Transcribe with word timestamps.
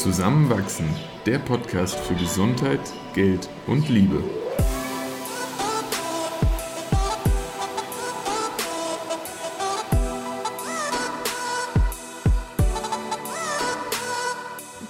Zusammenwachsen, 0.00 0.88
der 1.26 1.38
Podcast 1.38 1.94
für 1.94 2.14
Gesundheit, 2.14 2.80
Geld 3.12 3.50
und 3.66 3.86
Liebe. 3.90 4.24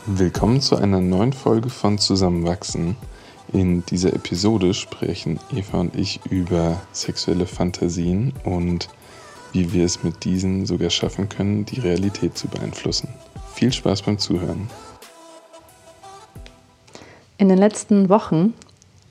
Willkommen 0.06 0.60
zu 0.60 0.76
einer 0.76 1.00
neuen 1.00 1.32
Folge 1.32 1.70
von 1.70 1.98
Zusammenwachsen. 1.98 2.94
In 3.52 3.84
dieser 3.86 4.12
Episode 4.12 4.74
sprechen 4.74 5.40
Eva 5.52 5.80
und 5.80 5.96
ich 5.96 6.20
über 6.30 6.80
sexuelle 6.92 7.46
Fantasien 7.46 8.32
und 8.44 8.88
wie 9.50 9.72
wir 9.72 9.84
es 9.84 10.04
mit 10.04 10.24
diesen 10.24 10.66
sogar 10.66 10.90
schaffen 10.90 11.28
können, 11.28 11.64
die 11.64 11.80
Realität 11.80 12.38
zu 12.38 12.46
beeinflussen. 12.46 13.08
Viel 13.56 13.72
Spaß 13.72 14.02
beim 14.02 14.16
Zuhören. 14.16 14.70
In 17.40 17.48
den 17.48 17.56
letzten 17.56 18.10
Wochen, 18.10 18.52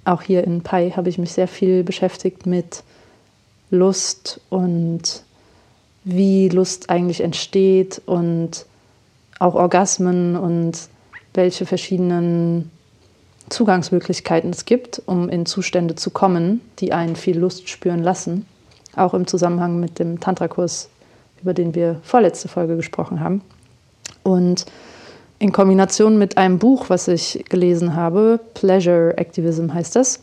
auch 0.05 0.21
hier 0.21 0.43
in 0.43 0.61
Pai, 0.61 0.91
habe 0.91 1.09
ich 1.09 1.17
mich 1.17 1.31
sehr 1.31 1.47
viel 1.47 1.83
beschäftigt 1.83 2.45
mit 2.45 2.83
Lust 3.71 4.39
und 4.51 5.23
wie 6.03 6.47
Lust 6.49 6.91
eigentlich 6.91 7.21
entsteht 7.21 8.03
und 8.05 8.67
auch 9.39 9.55
Orgasmen 9.55 10.35
und 10.35 10.73
welche 11.33 11.65
verschiedenen 11.65 12.69
Zugangsmöglichkeiten 13.49 14.51
es 14.51 14.65
gibt, 14.65 15.01
um 15.07 15.27
in 15.27 15.47
Zustände 15.47 15.95
zu 15.95 16.11
kommen, 16.11 16.61
die 16.77 16.93
einen 16.93 17.15
viel 17.15 17.39
Lust 17.39 17.67
spüren 17.67 18.03
lassen. 18.03 18.45
Auch 18.95 19.15
im 19.15 19.25
Zusammenhang 19.25 19.79
mit 19.79 19.97
dem 19.97 20.19
Tantra-Kurs, 20.19 20.89
über 21.41 21.55
den 21.55 21.73
wir 21.73 21.99
vorletzte 22.03 22.47
Folge 22.47 22.75
gesprochen 22.75 23.21
haben. 23.21 23.41
Und 24.21 24.67
in 25.39 25.53
Kombination 25.53 26.17
mit 26.17 26.37
einem 26.37 26.59
Buch, 26.59 26.89
was 26.89 27.07
ich 27.07 27.45
gelesen 27.49 27.95
habe, 27.95 28.39
Pleasure 28.53 29.17
Activism 29.17 29.73
heißt 29.73 29.95
das, 29.95 30.19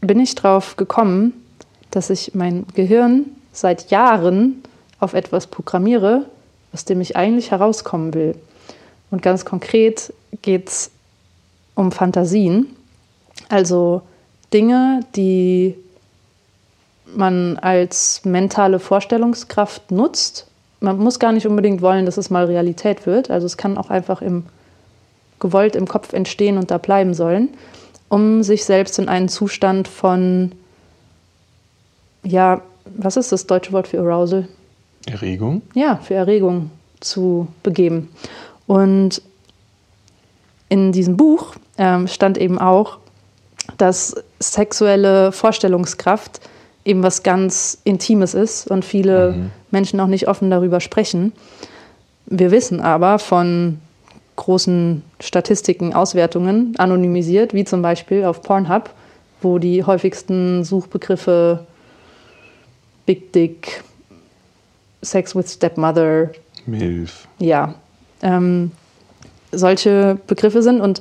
bin 0.00 0.18
ich 0.18 0.34
darauf 0.34 0.76
gekommen, 0.76 1.34
dass 1.90 2.10
ich 2.10 2.34
mein 2.34 2.66
Gehirn 2.74 3.26
seit 3.52 3.90
Jahren 3.90 4.62
auf 4.98 5.12
etwas 5.12 5.46
programmiere, 5.46 6.24
aus 6.72 6.84
dem 6.86 7.00
ich 7.00 7.16
eigentlich 7.16 7.50
herauskommen 7.50 8.14
will. 8.14 8.34
Und 9.10 9.22
ganz 9.22 9.44
konkret 9.44 10.12
geht 10.42 10.68
es 10.68 10.90
um 11.74 11.92
Fantasien, 11.92 12.74
also 13.48 14.02
Dinge, 14.52 15.00
die 15.14 15.74
man 17.14 17.58
als 17.58 18.24
mentale 18.24 18.78
Vorstellungskraft 18.78 19.90
nutzt 19.90 20.46
man 20.80 20.98
muss 20.98 21.18
gar 21.18 21.32
nicht 21.32 21.46
unbedingt 21.46 21.82
wollen, 21.82 22.06
dass 22.06 22.16
es 22.16 22.30
mal 22.30 22.44
Realität 22.44 23.06
wird. 23.06 23.30
Also 23.30 23.46
es 23.46 23.56
kann 23.56 23.78
auch 23.78 23.90
einfach 23.90 24.22
im, 24.22 24.44
gewollt 25.40 25.76
im 25.76 25.88
Kopf 25.88 26.12
entstehen 26.12 26.58
und 26.58 26.70
da 26.70 26.78
bleiben 26.78 27.14
sollen, 27.14 27.50
um 28.08 28.42
sich 28.42 28.64
selbst 28.64 28.98
in 28.98 29.08
einen 29.08 29.28
Zustand 29.28 29.88
von, 29.88 30.52
ja, 32.22 32.60
was 32.84 33.16
ist 33.16 33.32
das 33.32 33.46
deutsche 33.46 33.72
Wort 33.72 33.88
für 33.88 34.00
Arousal? 34.00 34.48
Erregung? 35.06 35.62
Ja, 35.74 35.96
für 35.96 36.14
Erregung 36.14 36.70
zu 37.00 37.48
begeben. 37.62 38.10
Und 38.66 39.22
in 40.68 40.92
diesem 40.92 41.16
Buch 41.16 41.54
ähm, 41.78 42.08
stand 42.08 42.38
eben 42.38 42.58
auch, 42.58 42.98
dass 43.78 44.14
sexuelle 44.40 45.32
Vorstellungskraft 45.32 46.40
eben 46.86 47.02
was 47.02 47.22
ganz 47.22 47.78
Intimes 47.84 48.34
ist 48.34 48.70
und 48.70 48.84
viele 48.84 49.32
mhm. 49.32 49.50
Menschen 49.70 50.00
auch 50.00 50.06
nicht 50.06 50.28
offen 50.28 50.50
darüber 50.50 50.80
sprechen. 50.80 51.32
Wir 52.26 52.50
wissen 52.50 52.80
aber 52.80 53.18
von 53.18 53.78
großen 54.36 55.02
Statistiken, 55.20 55.94
Auswertungen, 55.94 56.74
anonymisiert, 56.78 57.54
wie 57.54 57.64
zum 57.64 57.82
Beispiel 57.82 58.24
auf 58.24 58.42
Pornhub, 58.42 58.90
wo 59.42 59.58
die 59.58 59.84
häufigsten 59.84 60.64
Suchbegriffe 60.64 61.66
Big 63.06 63.32
Dick, 63.32 63.82
Sex 65.02 65.34
with 65.34 65.52
Stepmother, 65.52 66.30
Milf. 66.66 67.28
Ja, 67.38 67.74
ähm, 68.22 68.72
solche 69.52 70.18
Begriffe 70.26 70.62
sind 70.62 70.80
und 70.80 71.00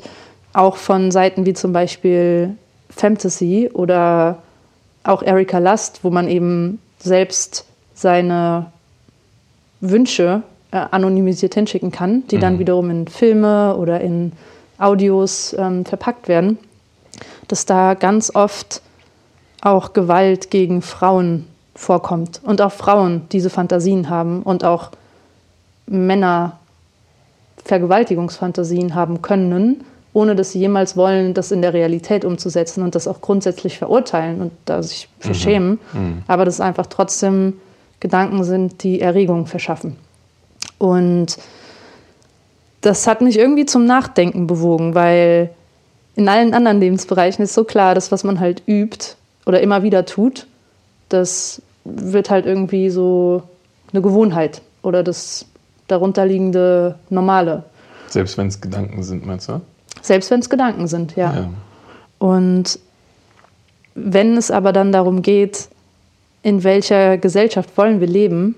auch 0.53 0.77
von 0.77 1.11
Seiten 1.11 1.45
wie 1.45 1.53
zum 1.53 1.73
Beispiel 1.73 2.55
Fantasy 2.89 3.69
oder 3.73 4.43
auch 5.05 5.21
Erika 5.21 5.59
Lust, 5.59 5.99
wo 6.03 6.09
man 6.09 6.27
eben 6.27 6.79
selbst 6.99 7.65
seine 7.93 8.71
Wünsche 9.79 10.43
äh, 10.71 10.77
anonymisiert 10.91 11.53
hinschicken 11.53 11.91
kann, 11.91 12.23
die 12.27 12.37
mhm. 12.37 12.41
dann 12.41 12.59
wiederum 12.59 12.89
in 12.89 13.07
Filme 13.07 13.75
oder 13.77 14.01
in 14.01 14.33
Audios 14.77 15.55
ähm, 15.57 15.85
verpackt 15.85 16.27
werden, 16.27 16.57
dass 17.47 17.65
da 17.65 17.93
ganz 17.93 18.33
oft 18.33 18.81
auch 19.61 19.93
Gewalt 19.93 20.51
gegen 20.51 20.81
Frauen 20.81 21.47
vorkommt 21.75 22.41
und 22.43 22.61
auch 22.61 22.71
Frauen 22.71 23.23
diese 23.31 23.49
Fantasien 23.49 24.09
haben 24.09 24.43
und 24.43 24.63
auch 24.63 24.91
Männer 25.87 26.59
Vergewaltigungsfantasien 27.63 28.95
haben 28.95 29.21
können 29.21 29.83
ohne 30.15 30.33
dass 30.33 30.53
sie 30.53 30.59
jemals 30.59 30.95
wollen, 30.95 31.33
das 31.33 31.51
in 31.51 31.61
der 31.61 31.73
Realität 31.73 32.23
umzusetzen 32.23 32.83
und 32.83 32.95
das 32.95 33.05
auch 33.05 33.19
grundsätzlich 33.19 33.77
verurteilen 33.77 34.39
und 34.39 34.53
da 34.63 34.81
sich 34.81 35.09
für 35.19 35.29
mhm. 35.29 35.33
schämen. 35.33 35.79
Mhm. 35.91 36.23
Aber 36.27 36.45
das 36.45 36.61
einfach 36.61 36.85
trotzdem 36.85 37.55
Gedanken 37.99 38.45
sind, 38.45 38.81
die 38.83 39.01
Erregung 39.01 39.45
verschaffen. 39.45 39.97
Und 40.77 41.37
das 42.79 43.07
hat 43.07 43.19
mich 43.19 43.37
irgendwie 43.37 43.65
zum 43.65 43.85
Nachdenken 43.85 44.47
bewogen, 44.47 44.95
weil 44.95 45.49
in 46.15 46.29
allen 46.29 46.53
anderen 46.53 46.79
Lebensbereichen 46.79 47.43
ist 47.43 47.53
so 47.53 47.65
klar, 47.65 47.93
dass 47.93 48.13
was 48.13 48.23
man 48.23 48.39
halt 48.39 48.63
übt 48.67 49.17
oder 49.45 49.59
immer 49.59 49.83
wieder 49.83 50.05
tut, 50.05 50.47
das 51.09 51.61
wird 51.83 52.29
halt 52.29 52.45
irgendwie 52.45 52.89
so 52.89 53.43
eine 53.91 54.01
Gewohnheit 54.01 54.61
oder 54.81 55.03
das 55.03 55.45
darunterliegende 55.89 56.95
Normale. 57.09 57.65
Selbst 58.07 58.37
wenn 58.37 58.47
es 58.47 58.61
Gedanken 58.61 59.03
sind, 59.03 59.25
meinst 59.25 59.49
du? 59.49 59.59
Selbst 60.05 60.29
wenn 60.29 60.39
es 60.39 60.49
Gedanken 60.49 60.87
sind, 60.87 61.15
ja. 61.15 61.33
ja. 61.33 61.49
Und 62.19 62.79
wenn 63.95 64.37
es 64.37 64.51
aber 64.51 64.71
dann 64.71 64.91
darum 64.91 65.21
geht, 65.21 65.69
in 66.43 66.63
welcher 66.63 67.17
Gesellschaft 67.17 67.75
wollen 67.75 67.99
wir 67.99 68.07
leben, 68.07 68.55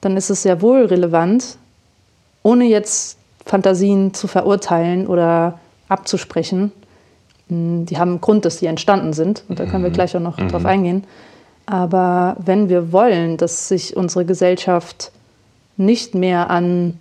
dann 0.00 0.16
ist 0.16 0.30
es 0.30 0.42
sehr 0.42 0.62
wohl 0.62 0.86
relevant, 0.86 1.58
ohne 2.42 2.64
jetzt 2.64 3.18
Fantasien 3.46 4.14
zu 4.14 4.26
verurteilen 4.26 5.06
oder 5.06 5.60
abzusprechen. 5.88 6.72
Hm, 7.48 7.86
die 7.86 7.98
haben 7.98 8.10
einen 8.10 8.20
Grund, 8.20 8.44
dass 8.44 8.58
sie 8.58 8.66
entstanden 8.66 9.12
sind. 9.12 9.44
Und 9.48 9.60
da 9.60 9.66
können 9.66 9.84
wir 9.84 9.90
mhm. 9.90 9.94
gleich 9.94 10.16
auch 10.16 10.20
noch 10.20 10.38
mhm. 10.38 10.48
drauf 10.48 10.64
eingehen. 10.64 11.04
Aber 11.66 12.36
wenn 12.44 12.68
wir 12.68 12.90
wollen, 12.90 13.36
dass 13.36 13.68
sich 13.68 13.96
unsere 13.96 14.24
Gesellschaft 14.24 15.12
nicht 15.76 16.16
mehr 16.16 16.50
an 16.50 16.98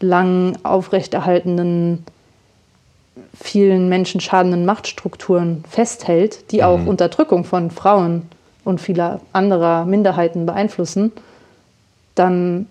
lang 0.00 0.58
aufrechterhaltenen 0.62 2.04
vielen 3.34 3.88
Menschen 3.88 4.20
schadenden 4.20 4.64
Machtstrukturen 4.64 5.64
festhält, 5.68 6.50
die 6.52 6.64
auch 6.64 6.78
mhm. 6.78 6.88
Unterdrückung 6.88 7.44
von 7.44 7.70
Frauen 7.70 8.22
und 8.64 8.80
vieler 8.80 9.20
anderer 9.32 9.84
Minderheiten 9.84 10.46
beeinflussen, 10.46 11.12
dann 12.14 12.66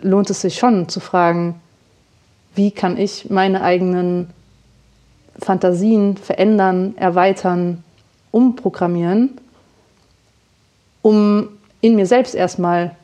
lohnt 0.00 0.30
es 0.30 0.42
sich 0.42 0.56
schon 0.56 0.88
zu 0.88 1.00
fragen, 1.00 1.60
wie 2.54 2.70
kann 2.70 2.96
ich 2.96 3.28
meine 3.30 3.62
eigenen 3.62 4.30
Fantasien 5.38 6.16
verändern, 6.16 6.94
erweitern, 6.96 7.84
umprogrammieren, 8.30 9.38
um 11.02 11.48
in 11.80 11.96
mir 11.96 12.06
selbst 12.06 12.34
erstmal 12.34 12.96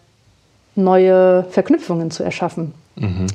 neue 0.75 1.44
Verknüpfungen 1.50 2.10
zu 2.10 2.22
erschaffen. 2.22 2.72
Mhm. 2.96 3.26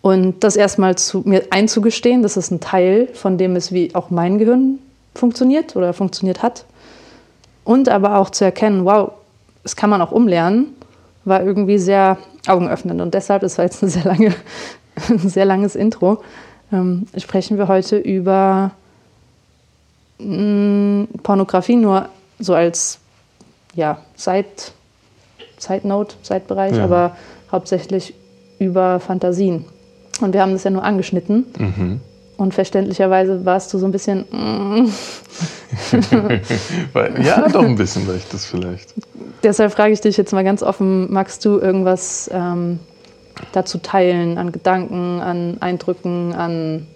Und 0.00 0.44
das 0.44 0.56
erstmal 0.56 0.96
zu 0.96 1.22
mir 1.24 1.44
einzugestehen, 1.50 2.22
das 2.22 2.36
ist 2.36 2.50
ein 2.50 2.60
Teil 2.60 3.08
von 3.14 3.36
dem 3.36 3.56
ist, 3.56 3.72
wie 3.72 3.94
auch 3.94 4.10
mein 4.10 4.38
Gehirn 4.38 4.78
funktioniert 5.14 5.76
oder 5.76 5.92
funktioniert 5.92 6.42
hat. 6.42 6.64
Und 7.64 7.88
aber 7.88 8.18
auch 8.18 8.30
zu 8.30 8.44
erkennen, 8.44 8.84
wow, 8.84 9.12
das 9.62 9.76
kann 9.76 9.90
man 9.90 10.00
auch 10.00 10.12
umlernen, 10.12 10.74
war 11.24 11.42
irgendwie 11.42 11.78
sehr 11.78 12.16
augenöffnend. 12.46 13.00
Und 13.00 13.12
deshalb, 13.12 13.42
das 13.42 13.58
war 13.58 13.64
jetzt 13.64 13.82
eine 13.82 13.90
sehr 13.90 14.04
lange, 14.04 14.34
ein 15.08 15.18
sehr 15.28 15.44
langes 15.44 15.74
Intro, 15.74 16.22
ähm, 16.72 17.06
sprechen 17.16 17.58
wir 17.58 17.68
heute 17.68 17.98
über 17.98 18.70
mh, 20.18 21.02
mm, 21.02 21.08
Pornografie 21.22 21.76
nur 21.76 22.08
so 22.38 22.54
als 22.54 22.98
ja, 23.74 23.98
Side, 24.16 24.46
Side 25.58 25.86
Note, 25.86 26.16
Side-Bereich, 26.22 26.76
ja. 26.76 26.84
aber 26.84 27.16
hauptsächlich 27.50 28.14
über 28.58 29.00
Fantasien. 29.00 29.64
Und 30.20 30.32
wir 30.32 30.42
haben 30.42 30.52
das 30.52 30.64
ja 30.64 30.70
nur 30.70 30.84
angeschnitten. 30.84 31.46
Mhm. 31.58 32.00
Und 32.38 32.54
verständlicherweise 32.54 33.44
warst 33.44 33.74
du 33.74 33.78
so 33.78 33.86
ein 33.86 33.90
bisschen. 33.90 34.20
Mm. 34.30 34.88
ja, 37.22 37.48
doch 37.48 37.64
ein 37.64 37.74
bisschen 37.74 38.06
leicht 38.06 38.32
das 38.32 38.44
vielleicht. 38.44 38.94
Deshalb 39.42 39.72
frage 39.72 39.92
ich 39.92 40.00
dich 40.00 40.16
jetzt 40.16 40.32
mal 40.32 40.44
ganz 40.44 40.62
offen: 40.62 41.12
Magst 41.12 41.44
du 41.44 41.58
irgendwas 41.58 42.30
ähm, 42.32 42.78
dazu 43.50 43.78
teilen, 43.78 44.38
an 44.38 44.52
Gedanken, 44.52 45.20
an 45.20 45.56
Eindrücken, 45.58 46.32
an 46.32 46.86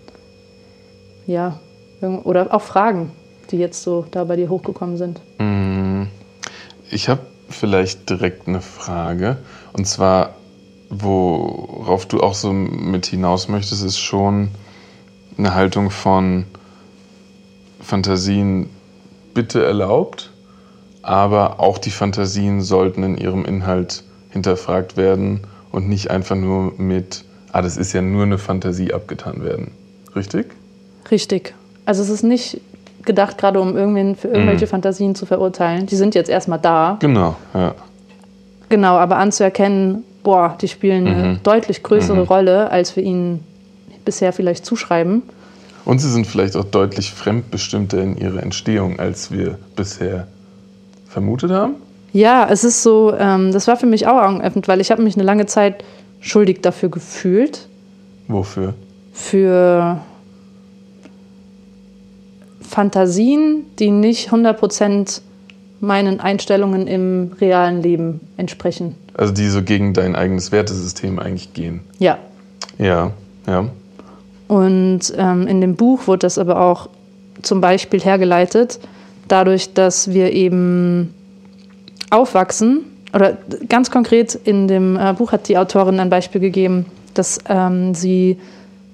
ja, 1.26 1.58
oder 2.00 2.54
auch 2.54 2.62
Fragen, 2.62 3.10
die 3.50 3.58
jetzt 3.58 3.82
so 3.82 4.06
da 4.12 4.22
bei 4.22 4.36
dir 4.36 4.48
hochgekommen 4.48 4.96
sind? 4.96 5.20
Mm, 5.38 6.04
ich 6.88 7.08
habe 7.08 7.22
vielleicht 7.48 8.08
direkt 8.08 8.48
eine 8.48 8.60
Frage. 8.60 9.38
Und 9.72 9.86
zwar, 9.86 10.34
worauf 10.92 12.06
du 12.06 12.20
auch 12.20 12.34
so 12.34 12.52
mit 12.52 13.06
hinaus 13.06 13.48
möchtest, 13.48 13.82
ist 13.82 13.98
schon 13.98 14.48
eine 15.38 15.54
Haltung 15.54 15.90
von 15.90 16.44
Fantasien 17.80 18.68
bitte 19.32 19.64
erlaubt, 19.64 20.30
aber 21.00 21.60
auch 21.60 21.78
die 21.78 21.90
Fantasien 21.90 22.60
sollten 22.60 23.02
in 23.02 23.16
ihrem 23.16 23.44
Inhalt 23.44 24.04
hinterfragt 24.30 24.96
werden 24.96 25.40
und 25.72 25.88
nicht 25.88 26.10
einfach 26.10 26.36
nur 26.36 26.74
mit, 26.76 27.24
ah, 27.52 27.62
das 27.62 27.76
ist 27.78 27.94
ja 27.94 28.02
nur 28.02 28.24
eine 28.24 28.38
Fantasie 28.38 28.92
abgetan 28.92 29.42
werden. 29.42 29.72
Richtig? 30.14 30.54
Richtig. 31.10 31.54
Also 31.86 32.02
es 32.02 32.10
ist 32.10 32.22
nicht 32.22 32.60
gedacht, 33.02 33.38
gerade 33.38 33.60
um 33.60 33.76
irgendwen 33.76 34.14
für 34.14 34.28
irgendwelche 34.28 34.66
mhm. 34.66 34.70
Fantasien 34.70 35.14
zu 35.14 35.24
verurteilen. 35.26 35.86
Die 35.86 35.96
sind 35.96 36.14
jetzt 36.14 36.28
erstmal 36.28 36.60
da. 36.60 36.98
Genau, 37.00 37.36
ja. 37.54 37.74
Genau, 38.68 38.96
aber 38.96 39.16
anzuerkennen, 39.16 40.04
boah, 40.22 40.56
die 40.60 40.68
spielen 40.68 41.06
eine 41.06 41.28
mhm. 41.28 41.42
deutlich 41.42 41.82
größere 41.82 42.20
mhm. 42.20 42.26
Rolle, 42.26 42.70
als 42.70 42.96
wir 42.96 43.02
ihnen 43.02 43.44
bisher 44.04 44.32
vielleicht 44.32 44.64
zuschreiben. 44.66 45.22
Und 45.84 45.98
sie 45.98 46.10
sind 46.10 46.26
vielleicht 46.26 46.56
auch 46.56 46.64
deutlich 46.64 47.12
fremdbestimmter 47.12 48.00
in 48.00 48.16
ihrer 48.16 48.42
Entstehung, 48.42 49.00
als 49.00 49.32
wir 49.32 49.58
bisher 49.74 50.28
vermutet 51.08 51.50
haben? 51.50 51.74
Ja, 52.12 52.46
es 52.50 52.62
ist 52.62 52.82
so, 52.82 53.14
ähm, 53.18 53.52
das 53.52 53.66
war 53.66 53.76
für 53.76 53.86
mich 53.86 54.06
auch 54.06 54.20
augenöffnend, 54.22 54.68
weil 54.68 54.80
ich 54.80 54.90
habe 54.90 55.02
mich 55.02 55.14
eine 55.16 55.24
lange 55.24 55.46
Zeit 55.46 55.82
schuldig 56.20 56.60
dafür 56.62 56.88
gefühlt. 56.88 57.68
Wofür? 58.28 58.74
Für 59.12 60.00
Fantasien, 62.60 63.64
die 63.78 63.90
nicht 63.90 64.30
100% 64.30 65.20
meinen 65.80 66.20
Einstellungen 66.20 66.86
im 66.86 67.32
realen 67.40 67.82
Leben 67.82 68.20
entsprechen. 68.36 68.94
Also 69.14 69.32
die 69.32 69.48
so 69.48 69.62
gegen 69.62 69.92
dein 69.92 70.16
eigenes 70.16 70.52
Wertesystem 70.52 71.18
eigentlich 71.18 71.52
gehen. 71.52 71.80
Ja. 71.98 72.18
Ja, 72.78 73.12
ja. 73.46 73.68
Und 74.48 75.12
ähm, 75.16 75.46
in 75.46 75.60
dem 75.60 75.76
Buch 75.76 76.06
wurde 76.06 76.20
das 76.20 76.38
aber 76.38 76.60
auch 76.60 76.88
zum 77.42 77.60
Beispiel 77.60 78.00
hergeleitet, 78.00 78.80
dadurch, 79.28 79.74
dass 79.74 80.12
wir 80.12 80.32
eben 80.32 81.14
aufwachsen, 82.10 82.84
oder 83.14 83.36
ganz 83.68 83.90
konkret 83.90 84.34
in 84.34 84.68
dem 84.68 84.96
äh, 84.96 85.12
Buch 85.12 85.32
hat 85.32 85.48
die 85.48 85.58
Autorin 85.58 86.00
ein 86.00 86.10
Beispiel 86.10 86.40
gegeben, 86.40 86.86
dass 87.14 87.38
ähm, 87.48 87.94
sie 87.94 88.38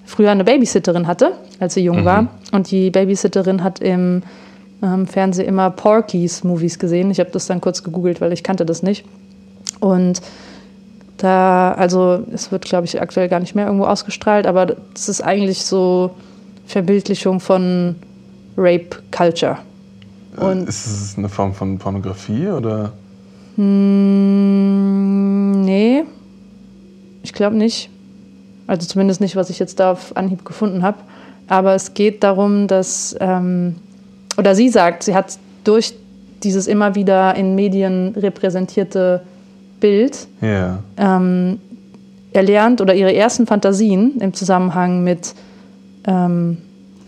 früher 0.04 0.30
eine 0.30 0.44
Babysitterin 0.44 1.06
hatte, 1.06 1.32
als 1.60 1.74
sie 1.74 1.82
jung 1.82 2.00
mhm. 2.00 2.04
war. 2.04 2.28
Und 2.52 2.70
die 2.70 2.90
Babysitterin 2.90 3.62
hat 3.62 3.80
im 3.80 4.22
ähm, 4.82 5.06
Fernsehen 5.06 5.46
immer 5.46 5.70
Porky's 5.70 6.42
Movies 6.42 6.78
gesehen. 6.78 7.10
Ich 7.10 7.20
habe 7.20 7.30
das 7.30 7.46
dann 7.46 7.60
kurz 7.60 7.82
gegoogelt, 7.82 8.20
weil 8.20 8.32
ich 8.32 8.42
kannte 8.42 8.66
das 8.66 8.82
nicht. 8.82 9.04
Und 9.80 10.20
da, 11.18 11.72
also 11.72 12.24
es 12.32 12.52
wird, 12.52 12.64
glaube 12.64 12.86
ich, 12.86 13.00
aktuell 13.00 13.28
gar 13.28 13.40
nicht 13.40 13.54
mehr 13.54 13.66
irgendwo 13.66 13.86
ausgestrahlt, 13.86 14.46
aber 14.46 14.66
das 14.66 15.08
ist 15.08 15.20
eigentlich 15.20 15.62
so 15.62 16.12
Verbildlichung 16.66 17.40
von 17.40 17.96
Rape 18.56 18.90
Culture. 19.10 19.58
Äh, 20.36 20.44
Und 20.44 20.68
ist 20.68 20.86
es 20.86 21.18
eine 21.18 21.28
Form 21.28 21.54
von 21.54 21.78
Pornografie 21.78 22.48
oder? 22.48 22.92
Mm, 23.56 25.64
nee, 25.64 26.04
ich 27.22 27.32
glaube 27.32 27.56
nicht. 27.56 27.90
Also 28.66 28.86
zumindest 28.86 29.20
nicht, 29.20 29.34
was 29.34 29.50
ich 29.50 29.58
jetzt 29.58 29.80
da 29.80 29.92
auf 29.92 30.16
Anhieb 30.16 30.44
gefunden 30.44 30.82
habe. 30.82 30.98
Aber 31.48 31.74
es 31.74 31.94
geht 31.94 32.22
darum, 32.22 32.68
dass, 32.68 33.16
ähm, 33.18 33.76
oder 34.36 34.54
sie 34.54 34.68
sagt, 34.68 35.02
sie 35.02 35.14
hat 35.14 35.38
durch 35.64 35.94
dieses 36.42 36.66
immer 36.66 36.94
wieder 36.94 37.34
in 37.34 37.54
Medien 37.54 38.14
repräsentierte 38.14 39.22
Bild 39.80 40.26
yeah. 40.42 40.78
ähm, 40.96 41.58
erlernt 42.32 42.80
oder 42.80 42.94
ihre 42.94 43.14
ersten 43.14 43.46
Fantasien 43.46 44.18
im 44.20 44.34
Zusammenhang 44.34 45.04
mit 45.04 45.34
ähm, 46.06 46.58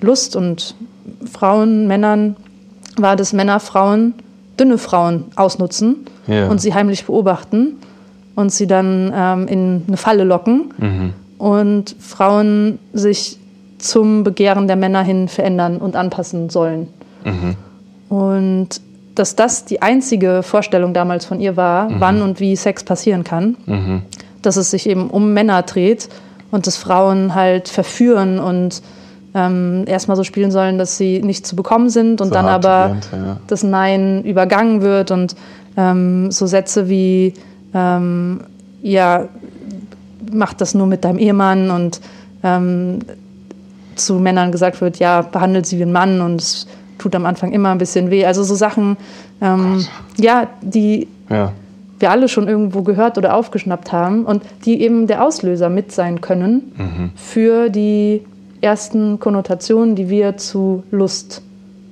Lust 0.00 0.36
und 0.36 0.74
Frauen, 1.30 1.86
Männern, 1.86 2.36
war, 2.96 3.16
dass 3.16 3.32
Männer 3.32 3.60
Frauen, 3.60 4.14
dünne 4.58 4.78
Frauen 4.78 5.24
ausnutzen 5.36 6.06
yeah. 6.28 6.48
und 6.48 6.60
sie 6.60 6.74
heimlich 6.74 7.06
beobachten 7.06 7.76
und 8.34 8.52
sie 8.52 8.66
dann 8.66 9.12
ähm, 9.14 9.48
in 9.48 9.82
eine 9.86 9.96
Falle 9.96 10.24
locken 10.24 10.74
mhm. 10.78 11.12
und 11.38 11.96
Frauen 11.98 12.78
sich 12.92 13.38
zum 13.78 14.24
Begehren 14.24 14.66
der 14.66 14.76
Männer 14.76 15.02
hin 15.02 15.28
verändern 15.28 15.78
und 15.78 15.96
anpassen 15.96 16.50
sollen. 16.50 16.88
Mhm. 17.24 17.56
Und 18.14 18.80
dass 19.14 19.36
das 19.36 19.64
die 19.64 19.82
einzige 19.82 20.42
Vorstellung 20.42 20.94
damals 20.94 21.24
von 21.24 21.40
ihr 21.40 21.56
war, 21.56 21.88
mhm. 21.88 21.96
wann 21.98 22.22
und 22.22 22.40
wie 22.40 22.56
Sex 22.56 22.84
passieren 22.84 23.24
kann. 23.24 23.56
Mhm. 23.66 24.02
Dass 24.42 24.56
es 24.56 24.70
sich 24.70 24.88
eben 24.88 25.10
um 25.10 25.34
Männer 25.34 25.62
dreht 25.62 26.08
und 26.50 26.66
dass 26.66 26.76
Frauen 26.76 27.34
halt 27.34 27.68
verführen 27.68 28.38
und 28.38 28.82
ähm, 29.34 29.84
erstmal 29.86 30.16
so 30.16 30.24
spielen 30.24 30.50
sollen, 30.50 30.78
dass 30.78 30.96
sie 30.96 31.22
nicht 31.22 31.46
zu 31.46 31.54
bekommen 31.54 31.90
sind 31.90 32.20
und 32.20 32.28
so 32.28 32.34
dann 32.34 32.46
aber 32.46 32.96
ja. 33.12 33.36
das 33.46 33.62
Nein 33.62 34.24
übergangen 34.24 34.82
wird 34.82 35.10
und 35.10 35.36
ähm, 35.76 36.30
so 36.32 36.46
Sätze 36.46 36.88
wie 36.88 37.34
ähm, 37.74 38.40
ja, 38.82 39.28
mach 40.32 40.54
das 40.54 40.74
nur 40.74 40.86
mit 40.86 41.04
deinem 41.04 41.18
Ehemann 41.18 41.70
und 41.70 42.00
ähm, 42.42 43.00
zu 43.94 44.14
Männern 44.14 44.50
gesagt 44.50 44.80
wird, 44.80 44.98
ja, 44.98 45.22
behandelt 45.22 45.66
sie 45.66 45.78
wie 45.78 45.82
ein 45.82 45.92
Mann 45.92 46.20
und 46.20 46.40
es 46.40 46.66
tut 47.00 47.14
am 47.14 47.26
Anfang 47.26 47.52
immer 47.52 47.70
ein 47.70 47.78
bisschen 47.78 48.10
weh. 48.10 48.24
Also 48.24 48.42
so 48.42 48.54
Sachen, 48.54 48.96
ähm, 49.40 49.84
ja, 50.18 50.48
die 50.60 51.08
ja. 51.28 51.52
wir 51.98 52.10
alle 52.10 52.28
schon 52.28 52.46
irgendwo 52.46 52.82
gehört 52.82 53.18
oder 53.18 53.34
aufgeschnappt 53.34 53.90
haben 53.92 54.24
und 54.24 54.42
die 54.64 54.82
eben 54.82 55.06
der 55.06 55.24
Auslöser 55.24 55.68
mit 55.68 55.92
sein 55.92 56.20
können 56.20 56.72
mhm. 56.76 57.10
für 57.16 57.70
die 57.70 58.22
ersten 58.60 59.18
Konnotationen, 59.18 59.96
die 59.96 60.10
wir 60.10 60.36
zu 60.36 60.82
Lust 60.90 61.42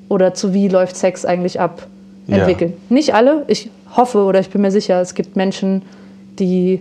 oder 0.08 0.34
zu 0.34 0.52
wie 0.52 0.68
läuft 0.68 0.96
Sex 0.96 1.24
eigentlich 1.24 1.60
ab 1.60 1.86
entwickeln. 2.28 2.74
Ja. 2.90 2.94
Nicht 2.94 3.14
alle, 3.14 3.44
ich 3.48 3.70
hoffe 3.96 4.18
oder 4.24 4.40
ich 4.40 4.50
bin 4.50 4.60
mir 4.60 4.70
sicher, 4.70 5.00
es 5.00 5.14
gibt 5.14 5.36
Menschen, 5.36 5.82
die 6.38 6.80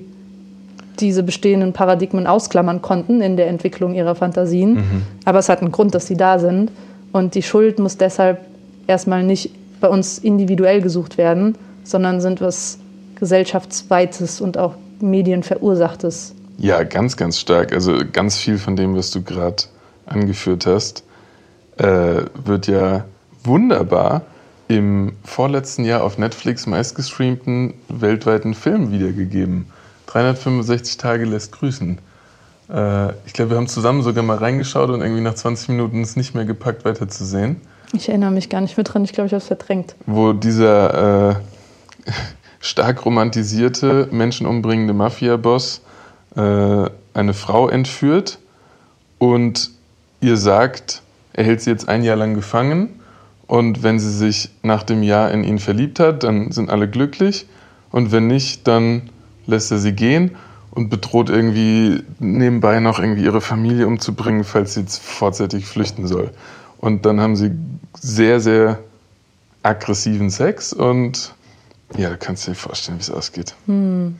diese 1.00 1.24
bestehenden 1.24 1.74
Paradigmen 1.74 2.28
ausklammern 2.28 2.82
konnten 2.82 3.22
in 3.22 3.38
der 3.38 3.48
Entwicklung 3.48 3.94
ihrer 3.94 4.16
Fantasien. 4.16 4.74
Mhm. 4.74 5.04
Aber 5.26 5.40
es 5.40 5.48
hat 5.48 5.62
einen 5.62 5.72
Grund, 5.72 5.94
dass 5.96 6.08
sie 6.08 6.18
da 6.18 6.40
sind. 6.40 6.72
Und 7.12 7.36
die 7.36 7.44
Schuld 7.44 7.80
muss 7.80 7.98
deshalb 7.98 8.46
erstmal 8.88 9.24
nicht 9.24 9.52
bei 9.80 9.88
uns 9.88 10.18
individuell 10.18 10.82
gesucht 10.82 11.18
werden, 11.18 11.58
sondern 11.84 12.22
sind 12.22 12.42
was 12.42 12.80
gesellschaftsweites 13.16 14.42
und 14.42 14.58
auch 14.58 14.76
medienverursachtes. 15.00 16.36
Ja, 16.58 16.84
ganz, 16.84 17.18
ganz 17.18 17.40
stark. 17.40 17.74
Also 17.74 18.00
ganz 18.12 18.38
viel 18.38 18.58
von 18.58 18.76
dem, 18.76 18.96
was 18.96 19.12
du 19.12 19.22
gerade 19.22 19.64
angeführt 20.06 20.66
hast, 20.66 21.04
äh, 21.78 22.22
wird 22.44 22.68
ja 22.68 23.06
wunderbar 23.44 24.24
im 24.68 25.14
vorletzten 25.24 25.86
Jahr 25.86 26.04
auf 26.04 26.18
Netflix 26.18 26.66
meistgestreamten 26.66 27.74
weltweiten 27.88 28.54
Film 28.54 28.92
wiedergegeben. 28.92 29.68
365 30.08 30.98
Tage 30.98 31.26
lässt 31.26 31.52
grüßen. 31.52 32.00
Äh, 32.70 33.10
ich 33.26 33.34
glaube, 33.34 33.52
wir 33.52 33.58
haben 33.58 33.68
zusammen 33.68 34.02
sogar 34.04 34.24
mal 34.24 34.38
reingeschaut 34.38 34.90
und 34.90 35.02
irgendwie 35.02 35.22
nach 35.22 35.36
20 35.36 35.70
Minuten 35.70 36.02
es 36.02 36.16
nicht 36.16 36.36
mehr 36.36 36.46
gepackt, 36.46 36.86
weiterzusehen. 36.86 37.62
Ich 37.94 38.10
erinnere 38.10 38.32
mich 38.32 38.50
gar 38.50 38.62
nicht 38.62 38.76
mehr 38.76 38.84
dran, 38.84 39.04
ich 39.04 39.14
glaube, 39.14 39.28
ich 39.28 39.34
habe 39.34 39.42
es 39.42 39.48
verdrängt. 39.48 39.96
Wo 40.06 40.34
dieser 40.34 41.30
äh, 41.30 41.36
stark 42.60 43.06
romantisierte, 43.06 44.10
menschenumbringende 44.12 44.94
Mafia-Boss 44.94 45.82
äh, 46.36 46.86
eine 47.14 47.34
Frau 47.34 47.70
entführt 47.70 48.40
und 49.18 49.72
ihr 50.20 50.38
sagt, 50.38 51.02
er 51.34 51.46
hält 51.46 51.62
sie 51.62 51.70
jetzt 51.70 51.88
ein 51.88 52.04
Jahr 52.04 52.18
lang 52.18 52.34
gefangen 52.34 53.00
und 53.48 53.84
wenn 53.84 54.00
sie 54.00 54.12
sich 54.12 54.50
nach 54.62 54.84
dem 54.84 55.02
Jahr 55.02 55.32
in 55.32 55.44
ihn 55.44 55.60
verliebt 55.60 56.00
hat, 56.00 56.24
dann 56.24 56.52
sind 56.52 56.70
alle 56.70 56.90
glücklich 56.90 57.46
und 57.92 58.12
wenn 58.12 58.28
nicht, 58.28 58.68
dann 58.68 59.10
lässt 59.46 59.72
er 59.72 59.78
sie 59.78 59.94
gehen 59.94 60.36
und 60.78 60.90
bedroht 60.90 61.30
irgendwie 61.32 62.04
nebenbei 62.20 62.80
noch 62.80 63.00
irgendwie 63.00 63.24
ihre 63.24 63.42
Familie 63.42 63.88
umzubringen, 63.88 64.44
falls 64.44 64.76
sie 64.76 64.82
jetzt 64.82 65.02
vorzeitig 65.02 65.66
flüchten 65.66 66.06
soll. 66.06 66.30
Und 66.78 67.08
dann 67.08 67.20
haben 67.20 67.36
sie 67.36 67.52
sehr, 68.00 68.40
sehr 68.40 68.78
aggressiven 69.64 70.30
Sex 70.30 70.74
und 70.74 71.34
ja, 71.98 72.12
du 72.12 72.18
kannst 72.18 72.48
dir 72.48 72.54
vorstellen, 72.54 73.00
wie 73.00 73.02
es 73.02 73.10
ausgeht. 73.10 73.56
Hm. 73.66 74.20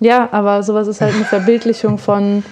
Ja, 0.00 0.28
aber 0.32 0.64
sowas 0.64 0.88
ist 0.88 1.00
halt 1.00 1.14
eine 1.14 1.24
Verbildlichung 1.36 1.98
von 1.98 2.42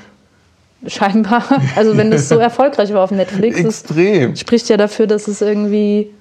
scheinbar, 0.87 1.42
also 1.75 1.97
wenn 1.97 2.12
das 2.12 2.28
so 2.28 2.38
erfolgreich 2.38 2.92
war 2.92 3.02
auf 3.02 3.11
Netflix, 3.11 3.59
Extrem. 3.59 4.30
Das 4.30 4.40
spricht 4.40 4.68
ja 4.68 4.76
dafür, 4.76 5.09
dass 5.09 5.26
es 5.26 5.40
irgendwie 5.42 6.12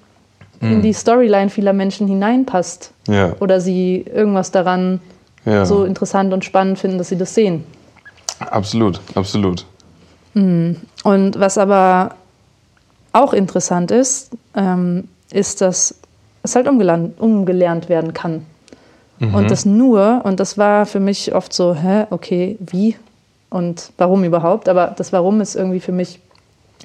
hm. 0.59 0.71
in 0.71 0.81
die 0.81 0.93
Storyline 0.93 1.51
vieler 1.51 1.73
Menschen 1.73 2.07
hineinpasst. 2.07 2.89
Ja. 3.07 3.35
Oder 3.39 3.61
sie 3.61 4.05
irgendwas 4.11 4.49
daran 4.49 5.01
ja. 5.45 5.65
so 5.65 5.85
interessant 5.85 6.33
und 6.33 6.43
spannend 6.43 6.79
finden, 6.79 6.97
dass 6.97 7.09
sie 7.09 7.17
das 7.17 7.33
sehen. 7.33 7.63
Absolut, 8.39 8.99
absolut. 9.15 9.65
Und 10.33 11.39
was 11.39 11.57
aber 11.57 12.15
auch 13.13 13.33
interessant 13.33 13.91
ist, 13.91 14.31
ähm, 14.55 15.07
ist, 15.31 15.61
dass 15.61 15.95
es 16.43 16.55
halt 16.55 16.67
umgelernt, 16.67 17.19
umgelernt 17.19 17.87
werden 17.87 18.13
kann. 18.13 18.45
Und 19.19 19.49
das 19.49 19.65
nur, 19.65 20.21
und 20.25 20.41
das 20.41 20.57
war 20.57 20.85
für 20.85 20.99
mich 20.99 21.33
oft 21.33 21.53
so, 21.53 21.73
hä, 21.73 22.05
okay, 22.09 22.57
wie 22.59 22.97
und 23.49 23.91
warum 23.97 24.25
überhaupt? 24.25 24.67
Aber 24.67 24.93
das 24.97 25.13
Warum 25.13 25.39
ist 25.39 25.55
irgendwie 25.55 25.79
für 25.79 25.93
mich 25.93 26.19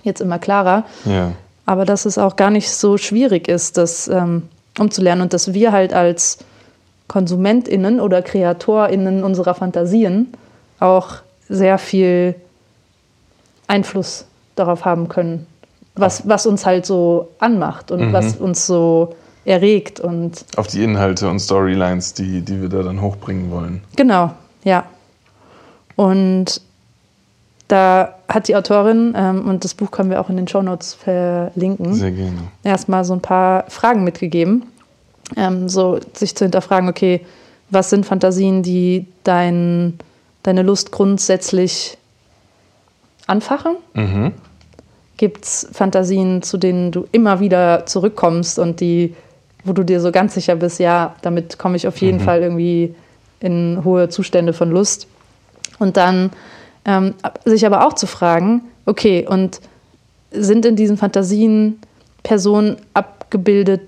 jetzt 0.05 0.21
immer 0.21 0.39
klarer. 0.39 0.85
Ja. 1.05 1.33
Aber 1.67 1.85
dass 1.85 2.05
es 2.05 2.19
auch 2.19 2.37
gar 2.37 2.51
nicht 2.51 2.71
so 2.71 2.97
schwierig 2.99 3.49
ist, 3.49 3.77
das 3.77 4.07
ähm, 4.07 4.45
umzulernen 4.79 5.23
und 5.23 5.33
dass 5.33 5.53
wir 5.53 5.73
halt 5.73 5.93
als 5.93 6.39
KonsumentInnen 7.11 7.99
oder 7.99 8.23
KreatorInnen 8.23 9.25
unserer 9.25 9.55
Fantasien 9.55 10.29
auch 10.79 11.17
sehr 11.49 11.77
viel 11.79 12.37
Einfluss 13.67 14.27
darauf 14.55 14.85
haben 14.85 15.09
können, 15.09 15.49
was, 15.97 16.29
was 16.29 16.47
uns 16.47 16.65
halt 16.65 16.87
so 16.87 17.29
anmacht 17.41 17.91
und 17.91 18.13
was 18.13 18.37
uns 18.37 18.65
so 18.65 19.17
erregt 19.45 19.99
und 19.99 20.45
Auf 20.57 20.69
die 20.69 20.85
Inhalte 20.85 21.29
und 21.29 21.41
Storylines, 21.41 22.15
die, 22.15 22.43
die 22.43 22.63
wir 22.63 22.69
da 22.69 22.85
dann 22.85 23.01
hochbringen 23.01 23.51
wollen. 23.51 23.83
Genau, 23.97 24.31
ja. 24.63 24.85
Und 25.97 26.61
da 27.67 28.15
hat 28.29 28.47
die 28.47 28.55
Autorin, 28.55 29.15
ähm, 29.17 29.49
und 29.49 29.65
das 29.65 29.75
Buch 29.75 29.91
können 29.91 30.11
wir 30.11 30.21
auch 30.21 30.31
in 30.31 30.37
den 30.37 30.47
Shownotes 30.47 30.95
verlinken, 30.95 31.93
Sehr 31.95 32.13
gerne. 32.13 32.39
erstmal 32.63 33.05
so 33.05 33.15
ein 33.15 33.21
paar 33.21 33.65
Fragen 33.69 34.05
mitgegeben. 34.05 34.63
Ähm, 35.37 35.69
so 35.69 36.01
sich 36.13 36.35
zu 36.35 36.45
hinterfragen, 36.45 36.89
okay, 36.89 37.25
was 37.71 37.91
sind 37.91 38.05
Fantasien, 38.05 38.63
die 38.63 39.07
dein, 39.25 39.99
deine 40.43 40.63
Lust 40.63 40.91
grundsätzlich 40.91 41.99
anfachen? 43.27 43.77
Mhm. 43.95 44.33
Gibt 45.17 45.45
es 45.45 45.69
Fantasien, 45.73 46.43
zu 46.43 46.57
denen 46.57 46.91
du 46.91 47.07
immer 47.13 47.41
wieder 47.41 47.87
zurückkommst 47.87 48.59
und 48.59 48.81
die, 48.81 49.15
wo 49.65 49.73
du 49.73 49.85
dir 49.85 50.01
so 50.01 50.11
ganz 50.11 50.35
sicher 50.35 50.57
bist, 50.57 50.81
ja, 50.81 51.15
damit 51.23 51.59
komme 51.59 51.77
ich 51.77 51.87
auf 51.87 51.99
jeden 51.99 52.21
Fall 52.21 52.43
irgendwie 52.43 52.95
in 53.41 53.83
hohe 53.85 54.09
Zustände 54.09 54.53
von 54.53 54.71
Lust? 54.71 55.07
Und 55.79 55.97
dann 55.97 56.31
ähm, 56.85 57.15
sich 57.45 57.67
aber 57.67 57.87
auch 57.87 57.93
zu 57.93 58.07
fragen, 58.07 58.63
okay, 58.87 59.27
und 59.29 59.61
sind 60.31 60.65
in 60.65 60.77
diesen 60.77 60.97
Fantasien 60.97 61.81
Personen 62.23 62.77
abgebildet, 62.95 63.83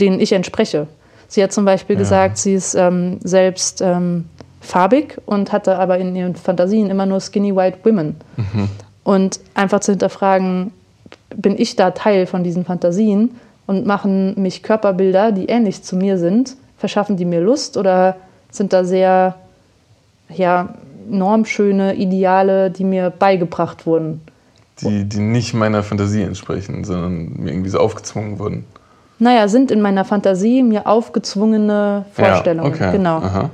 denen 0.00 0.20
ich 0.20 0.32
entspreche? 0.32 0.86
Sie 1.28 1.42
hat 1.42 1.52
zum 1.52 1.64
Beispiel 1.64 1.96
Ja. 1.96 2.00
gesagt, 2.00 2.38
sie 2.38 2.54
ist 2.54 2.74
ähm, 2.74 3.18
selbst 3.22 3.80
ähm, 3.80 4.26
farbig 4.60 5.18
und 5.26 5.52
hatte 5.52 5.78
aber 5.78 5.98
in 5.98 6.14
ihren 6.16 6.36
Fantasien 6.36 6.90
immer 6.90 7.06
nur 7.06 7.20
skinny 7.20 7.54
white 7.54 7.78
women. 7.84 8.16
Und 9.02 9.40
einfach 9.54 9.80
zu 9.80 9.92
hinterfragen, 9.92 10.72
bin 11.36 11.58
ich 11.58 11.76
da 11.76 11.90
Teil 11.90 12.26
von 12.26 12.44
diesen 12.44 12.64
Fantasien 12.64 13.32
und 13.66 13.86
machen 13.86 14.40
mich 14.40 14.62
Körperbilder, 14.62 15.32
die 15.32 15.46
ähnlich 15.46 15.82
zu 15.82 15.96
mir 15.96 16.18
sind, 16.18 16.56
verschaffen 16.78 17.16
die 17.16 17.24
mir 17.24 17.40
Lust 17.40 17.76
oder 17.76 18.16
sind 18.50 18.72
da 18.72 18.84
sehr 18.84 19.34
ja, 20.30 20.74
normschöne 21.08 21.94
Ideale, 21.94 22.70
die 22.70 22.84
mir 22.84 23.10
beigebracht 23.10 23.86
wurden? 23.86 24.20
Die, 24.80 25.04
die 25.04 25.20
nicht 25.20 25.54
meiner 25.54 25.82
Fantasie 25.82 26.22
entsprechen, 26.22 26.84
sondern 26.84 27.32
mir 27.36 27.50
irgendwie 27.52 27.70
so 27.70 27.78
aufgezwungen 27.78 28.38
wurden. 28.38 28.64
Naja, 29.18 29.48
sind 29.48 29.70
in 29.70 29.80
meiner 29.80 30.04
Fantasie 30.04 30.62
mir 30.62 30.86
aufgezwungene 30.86 32.04
Vorstellungen. 32.12 32.74
Ja, 32.74 32.86
okay. 32.88 32.96
Genau. 32.96 33.16
Aha. 33.18 33.50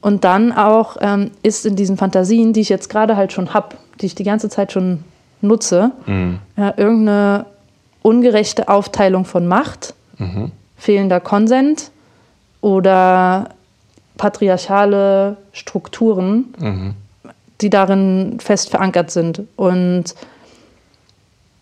Und 0.00 0.24
dann 0.24 0.52
auch 0.52 0.96
ähm, 1.00 1.30
ist 1.42 1.66
in 1.66 1.76
diesen 1.76 1.96
Fantasien, 1.98 2.52
die 2.54 2.60
ich 2.60 2.70
jetzt 2.70 2.88
gerade 2.88 3.16
halt 3.16 3.32
schon 3.32 3.52
habe, 3.52 3.76
die 4.00 4.06
ich 4.06 4.14
die 4.14 4.24
ganze 4.24 4.48
Zeit 4.48 4.72
schon 4.72 5.04
nutze, 5.42 5.90
Mhm. 6.06 6.38
ja, 6.56 6.72
irgendeine 6.76 7.44
ungerechte 8.02 8.68
Aufteilung 8.68 9.26
von 9.26 9.46
Macht, 9.46 9.94
Mhm. 10.18 10.50
fehlender 10.78 11.20
Konsent 11.20 11.90
oder 12.62 13.50
patriarchale 14.16 15.36
Strukturen, 15.52 16.54
Mhm. 16.58 16.94
die 17.60 17.68
darin 17.70 18.38
fest 18.40 18.70
verankert 18.70 19.10
sind. 19.10 19.42
Und 19.56 20.14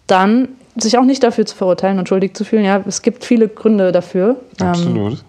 dann 0.06 0.48
sich 0.82 0.98
auch 0.98 1.04
nicht 1.04 1.22
dafür 1.22 1.46
zu 1.46 1.56
verurteilen 1.56 1.98
und 1.98 2.08
schuldig 2.08 2.34
zu 2.34 2.44
fühlen. 2.44 2.64
Ja, 2.64 2.82
es 2.86 3.02
gibt 3.02 3.24
viele 3.24 3.48
Gründe 3.48 3.92
dafür. 3.92 4.36
Ähm, 4.60 4.66
Absolut. 4.66 5.24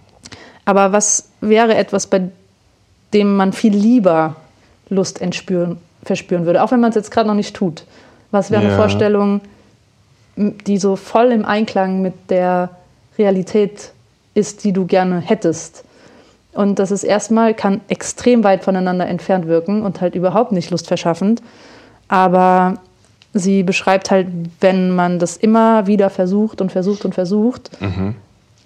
aber 0.65 0.91
was 0.91 1.29
wäre 1.41 1.75
etwas, 1.75 2.07
bei 2.07 2.29
dem 3.13 3.35
man 3.35 3.53
viel 3.53 3.73
lieber 3.75 4.35
Lust 4.89 5.21
entspüren, 5.21 5.77
verspüren 6.03 6.45
würde, 6.45 6.63
auch 6.63 6.71
wenn 6.71 6.79
man 6.79 6.89
es 6.89 6.95
jetzt 6.95 7.11
gerade 7.11 7.27
noch 7.27 7.35
nicht 7.35 7.55
tut? 7.55 7.83
Was 8.31 8.51
wäre 8.51 8.61
eine 8.61 8.71
Ja. 8.71 8.75
Vorstellung, 8.77 9.41
m- 10.37 10.55
die 10.67 10.77
so 10.77 10.95
voll 10.95 11.31
im 11.31 11.45
Einklang 11.45 12.01
mit 12.01 12.13
der 12.29 12.69
Realität 13.17 13.91
ist, 14.35 14.63
die 14.63 14.71
du 14.73 14.85
gerne 14.85 15.19
hättest? 15.19 15.83
Und 16.53 16.79
das 16.79 16.91
ist 16.91 17.03
erstmal, 17.03 17.53
kann 17.53 17.81
extrem 17.89 18.43
weit 18.43 18.63
voneinander 18.63 19.07
entfernt 19.07 19.47
wirken 19.47 19.83
und 19.83 20.01
halt 20.01 20.15
überhaupt 20.15 20.51
nicht 20.51 20.71
lustverschaffend. 20.71 21.41
Aber 22.07 22.75
sie 23.33 23.63
beschreibt 23.63 24.11
halt, 24.11 24.27
wenn 24.59 24.95
man 24.95 25.19
das 25.19 25.37
immer 25.37 25.87
wieder 25.87 26.09
versucht 26.09 26.61
und 26.61 26.71
versucht 26.71 27.05
und 27.05 27.13
versucht, 27.13 27.69
Mhm. 27.81 28.15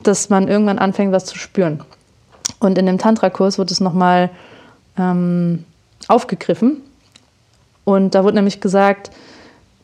dass 0.04 0.30
man 0.30 0.48
irgendwann 0.48 0.80
anfängt, 0.80 1.12
was 1.12 1.26
zu 1.26 1.38
spüren. 1.38 1.82
Und 2.60 2.78
in 2.78 2.86
dem 2.86 2.98
Tantra-Kurs 2.98 3.58
wird 3.58 3.72
es 3.72 3.80
nochmal 3.82 4.30
ähm, 4.98 5.66
aufgegriffen. 6.08 6.78
Und 7.84 8.16
da 8.16 8.24
wurde 8.24 8.36
nämlich 8.36 8.62
gesagt, 8.62 9.12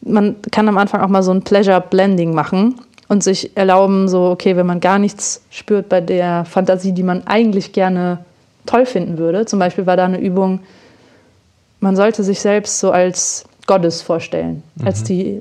man 0.01 0.37
kann 0.51 0.69
am 0.69 0.77
Anfang 0.77 1.01
auch 1.01 1.09
mal 1.09 1.23
so 1.23 1.31
ein 1.31 1.41
Pleasure 1.41 1.81
Blending 1.81 2.33
machen 2.33 2.75
und 3.09 3.23
sich 3.23 3.57
erlauben, 3.57 4.07
so, 4.07 4.29
okay, 4.29 4.55
wenn 4.55 4.65
man 4.65 4.79
gar 4.79 4.99
nichts 4.99 5.41
spürt 5.49 5.89
bei 5.89 5.99
der 5.99 6.45
Fantasie, 6.45 6.93
die 6.93 7.03
man 7.03 7.27
eigentlich 7.27 7.73
gerne 7.73 8.19
toll 8.65 8.85
finden 8.85 9.17
würde. 9.17 9.45
Zum 9.45 9.59
Beispiel 9.59 9.85
war 9.85 9.97
da 9.97 10.05
eine 10.05 10.19
Übung, 10.21 10.59
man 11.81 11.95
sollte 11.95 12.23
sich 12.23 12.39
selbst 12.39 12.79
so 12.79 12.91
als 12.91 13.45
Gottes 13.69 14.01
vorstellen, 14.01 14.63
als 14.83 15.03
die 15.03 15.39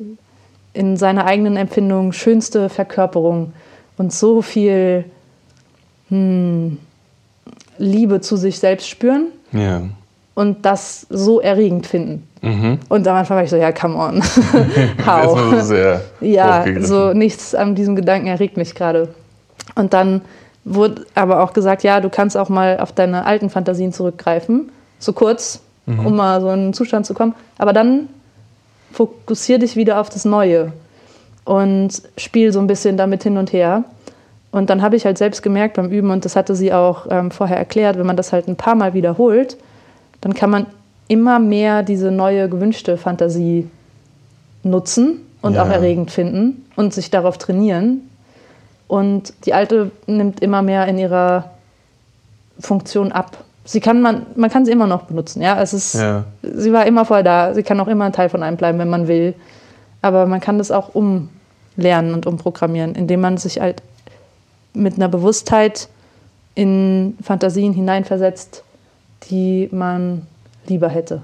in 0.74 0.98
seiner 0.98 1.24
eigenen 1.24 1.56
Empfindung 1.56 2.12
schönste 2.12 2.68
Verkörperung 2.68 3.54
und 3.96 4.12
so 4.12 4.42
viel 4.42 5.06
hm, 6.10 6.76
Liebe 7.78 8.20
zu 8.20 8.36
sich 8.36 8.58
selbst 8.58 8.86
spüren 8.86 9.28
Ja. 9.52 9.80
und 10.34 10.66
das 10.66 11.06
so 11.08 11.40
erregend 11.40 11.86
finden. 11.86 12.28
Mhm. 12.42 12.78
Und 12.90 13.08
am 13.08 13.16
Anfang 13.16 13.38
war 13.38 13.44
ich 13.44 13.50
so, 13.50 13.56
ja, 13.56 13.72
come 13.72 13.96
on. 13.96 14.22
So 15.02 15.06
How? 15.06 15.62
sehr 15.62 16.02
Ja, 16.20 16.66
so 16.80 17.14
nichts 17.14 17.54
an 17.54 17.74
diesem 17.74 17.96
Gedanken 17.96 18.26
erregt 18.26 18.58
mich 18.58 18.74
gerade. 18.74 19.08
Und 19.74 19.94
dann 19.94 20.20
wurde 20.66 21.06
aber 21.14 21.42
auch 21.42 21.54
gesagt, 21.54 21.82
ja, 21.82 22.00
du 22.02 22.10
kannst 22.10 22.36
auch 22.36 22.50
mal 22.50 22.78
auf 22.78 22.92
deine 22.92 23.24
alten 23.24 23.48
Fantasien 23.48 23.90
zurückgreifen, 23.94 24.70
so 24.98 25.14
kurz, 25.14 25.60
um 25.86 26.14
mal 26.14 26.42
so 26.42 26.48
in 26.48 26.60
einen 26.60 26.74
Zustand 26.74 27.06
zu 27.06 27.14
kommen. 27.14 27.34
Aber 27.56 27.72
dann 27.72 28.08
fokussier 28.92 29.58
dich 29.58 29.76
wieder 29.76 30.00
auf 30.00 30.08
das 30.08 30.24
Neue 30.24 30.72
und 31.44 32.02
spiel 32.16 32.52
so 32.52 32.60
ein 32.60 32.66
bisschen 32.66 32.96
damit 32.96 33.22
hin 33.22 33.36
und 33.36 33.52
her. 33.52 33.84
Und 34.50 34.70
dann 34.70 34.82
habe 34.82 34.96
ich 34.96 35.04
halt 35.04 35.18
selbst 35.18 35.42
gemerkt 35.42 35.74
beim 35.76 35.90
Üben, 35.90 36.10
und 36.10 36.24
das 36.24 36.34
hatte 36.36 36.54
sie 36.54 36.72
auch 36.72 37.06
ähm, 37.10 37.30
vorher 37.30 37.58
erklärt, 37.58 37.98
wenn 37.98 38.06
man 38.06 38.16
das 38.16 38.32
halt 38.32 38.48
ein 38.48 38.56
paar 38.56 38.74
Mal 38.74 38.94
wiederholt, 38.94 39.56
dann 40.20 40.34
kann 40.34 40.50
man 40.50 40.66
immer 41.06 41.38
mehr 41.38 41.82
diese 41.82 42.10
neue 42.10 42.48
gewünschte 42.48 42.96
Fantasie 42.96 43.68
nutzen 44.62 45.20
und 45.42 45.54
Ja. 45.54 45.64
auch 45.64 45.68
erregend 45.68 46.10
finden 46.10 46.64
und 46.76 46.92
sich 46.94 47.10
darauf 47.10 47.38
trainieren. 47.38 48.02
Und 48.88 49.34
die 49.44 49.52
alte 49.54 49.90
nimmt 50.06 50.40
immer 50.40 50.62
mehr 50.62 50.86
in 50.88 50.98
ihrer 50.98 51.50
Funktion 52.58 53.12
ab. 53.12 53.44
Sie 53.68 53.80
kann 53.80 54.00
man, 54.00 54.24
man 54.34 54.48
kann 54.48 54.64
sie 54.64 54.72
immer 54.72 54.86
noch 54.86 55.02
benutzen. 55.02 55.42
Ja, 55.42 55.60
es 55.60 55.74
ist, 55.74 55.92
Ja. 55.92 56.24
sie 56.40 56.72
war 56.72 56.86
immer 56.86 57.04
voll 57.04 57.22
da. 57.22 57.52
Sie 57.52 57.62
kann 57.62 57.78
auch 57.80 57.86
immer 57.86 58.06
ein 58.06 58.14
Teil 58.14 58.30
von 58.30 58.42
einem 58.42 58.56
bleiben, 58.56 58.78
wenn 58.78 58.88
man 58.88 59.08
will. 59.08 59.34
Aber 60.00 60.24
man 60.24 60.40
kann 60.40 60.56
das 60.56 60.70
auch 60.70 60.94
umlernen 60.94 62.14
und 62.14 62.24
umprogrammieren, 62.26 62.94
indem 62.94 63.20
man 63.20 63.36
sich 63.36 63.60
halt 63.60 63.82
mit 64.72 64.94
einer 64.94 65.08
Bewusstheit 65.08 65.88
in 66.54 67.18
Fantasien 67.22 67.74
hineinversetzt, 67.74 68.64
die 69.28 69.68
man 69.70 70.26
lieber 70.66 70.88
hätte. 70.88 71.20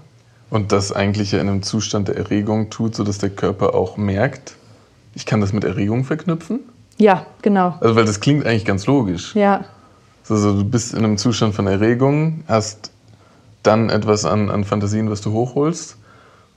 Und 0.51 0.71
das 0.71 0.93
eigentlich 0.93 1.33
ja 1.33 1.41
in 1.41 1.49
einem 1.49 1.63
Zustand 1.63 2.09
der 2.09 2.19
Erregung 2.19 2.69
tut, 2.69 2.95
sodass 2.95 3.17
der 3.17 3.31
Körper 3.31 3.75
auch 3.75 3.97
merkt, 3.97 4.57
ich 5.15 5.25
kann 5.25 5.41
das 5.41 5.55
mit 5.55 5.65
Erregung 5.65 6.05
verknüpfen. 6.05 6.61
Ja, 6.99 7.25
genau. 7.41 7.75
Also, 7.81 7.97
weil 7.97 8.05
das 8.05 8.21
klingt 8.21 8.45
eigentlich 8.45 8.67
ganz 8.67 8.87
logisch. 8.87 9.35
Ja, 9.35 9.65
Also, 10.29 10.55
du 10.55 10.65
bist 10.65 10.95
in 10.95 11.05
einem 11.05 11.19
Zustand 11.19 11.55
von 11.55 11.67
Erregung, 11.67 12.45
hast 12.49 12.91
dann 13.63 13.91
etwas 13.91 14.25
an, 14.25 14.51
an 14.51 14.65
Fantasien, 14.65 15.11
was 15.11 15.21
du 15.21 15.33
hochholst. 15.33 15.97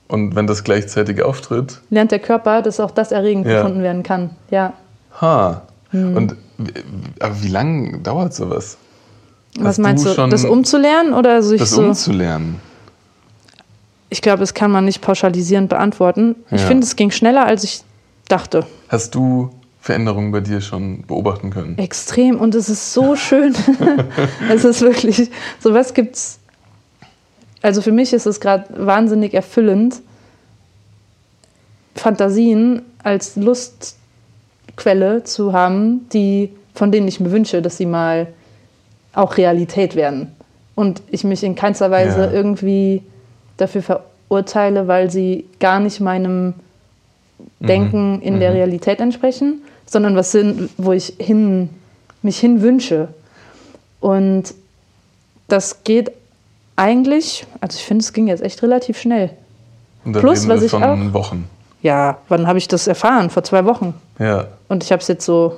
Und 0.07 0.35
wenn 0.35 0.47
das 0.47 0.63
gleichzeitig 0.63 1.21
auftritt, 1.21 1.81
lernt 1.89 2.11
der 2.11 2.19
Körper, 2.19 2.61
dass 2.61 2.79
auch 2.79 2.91
das 2.91 3.11
erregend 3.11 3.45
Ja. 3.45 3.61
gefunden 3.61 3.83
werden 3.83 4.03
kann. 4.03 4.29
Ja. 4.51 4.73
ha. 5.21 5.63
Hm. 5.91 6.15
Und 6.15 6.35
aber 7.19 7.41
wie 7.43 7.47
lange 7.49 7.99
dauert 7.99 8.33
sowas? 8.33 8.77
Was 9.59 9.67
Hast 9.67 9.77
meinst 9.79 10.05
du 10.05 10.09
du? 10.09 10.15
schon 10.15 10.29
das 10.29 10.43
umzulernen 10.45 11.13
oder 11.13 11.41
sich 11.43 11.59
Das 11.59 11.71
so? 11.71 11.81
umzulernen. 11.83 12.59
ich 14.09 14.21
glaube, 14.21 14.39
das 14.39 14.53
kann 14.53 14.71
man 14.71 14.85
nicht 14.85 15.01
pauschalisierend 15.01 15.69
beantworten. 15.69 16.35
Ich 16.51 16.61
Ja. 16.61 16.67
finde, 16.67 16.85
es 16.85 16.95
ging 16.95 17.11
schneller, 17.11 17.45
als 17.45 17.63
ich 17.63 17.81
dachte. 18.29 18.65
Hast 18.89 19.13
du 19.15 19.49
Veränderungen 19.87 20.33
bei 20.33 20.41
dir 20.41 20.59
schon 20.59 21.03
beobachten 21.07 21.49
können? 21.49 21.77
Extrem 21.77 22.37
und 22.37 22.53
es 22.55 22.67
ist 22.67 22.93
so 22.93 23.15
schön. 23.15 23.55
es 24.51 24.65
ist 24.65 24.81
wirklich, 24.81 25.31
sowas 25.61 25.93
gibt's. 25.93 26.39
Also 27.61 27.81
für 27.81 27.93
mich 27.93 28.11
ist 28.11 28.25
es 28.25 28.41
gerade 28.41 28.65
wahnsinnig 28.85 29.33
erfüllend, 29.33 30.01
Fantasien 31.95 32.81
als 33.01 33.37
Lustquelle 33.37 35.23
zu 35.23 35.53
haben, 35.53 36.09
die, 36.11 36.49
von 36.75 36.91
denen 36.91 37.07
ich 37.07 37.21
mir 37.21 37.31
wünsche, 37.31 37.61
dass 37.61 37.77
sie 37.77 37.85
mal 37.85 38.27
auch 39.13 39.37
Realität 39.37 39.95
werden. 39.95 40.35
Und 40.75 41.01
ich 41.11 41.23
mich 41.23 41.45
in 41.45 41.55
keinster 41.55 41.89
Weise 41.91 42.25
Ja. 42.25 42.31
irgendwie 42.31 43.03
dafür 43.55 43.81
verurteile, 43.81 44.89
weil 44.89 45.09
sie 45.09 45.45
gar 45.61 45.79
nicht 45.79 46.01
meinem 46.01 46.55
Denken 47.61 48.21
in 48.21 48.41
der 48.41 48.53
Realität 48.53 48.99
entsprechen, 48.99 49.61
sondern 49.87 50.15
was 50.15 50.31
sind, 50.31 50.69
wo 50.77 50.91
ich 50.91 51.13
hin, 51.17 51.69
mich 52.21 52.37
hin 52.39 52.61
wünsche. 52.61 53.07
Und 53.99 54.53
das 55.47 55.83
geht 55.83 56.11
eigentlich, 56.75 57.45
also 57.61 57.75
ich 57.77 57.83
finde, 57.85 58.03
es 58.03 58.13
ging 58.13 58.27
jetzt 58.27 58.43
echt 58.43 58.61
relativ 58.61 58.99
schnell. 58.99 59.31
Und 60.05 60.13
dann 60.13 60.21
Plus, 60.21 60.47
was 60.47 60.61
ich 60.61 60.71
von 60.71 60.83
auch- 60.83 61.13
Wochen. 61.13 61.49
Ja, 61.81 62.17
wann 62.27 62.47
habe 62.47 62.57
ich 62.57 62.67
das 62.67 62.87
erfahren? 62.87 63.29
Vor 63.29 63.43
zwei 63.43 63.65
Wochen. 63.65 63.93
Ja, 64.19 64.47
Und 64.67 64.83
ich 64.83 64.91
habe 64.91 65.01
es 65.01 65.07
jetzt 65.07 65.25
so, 65.25 65.57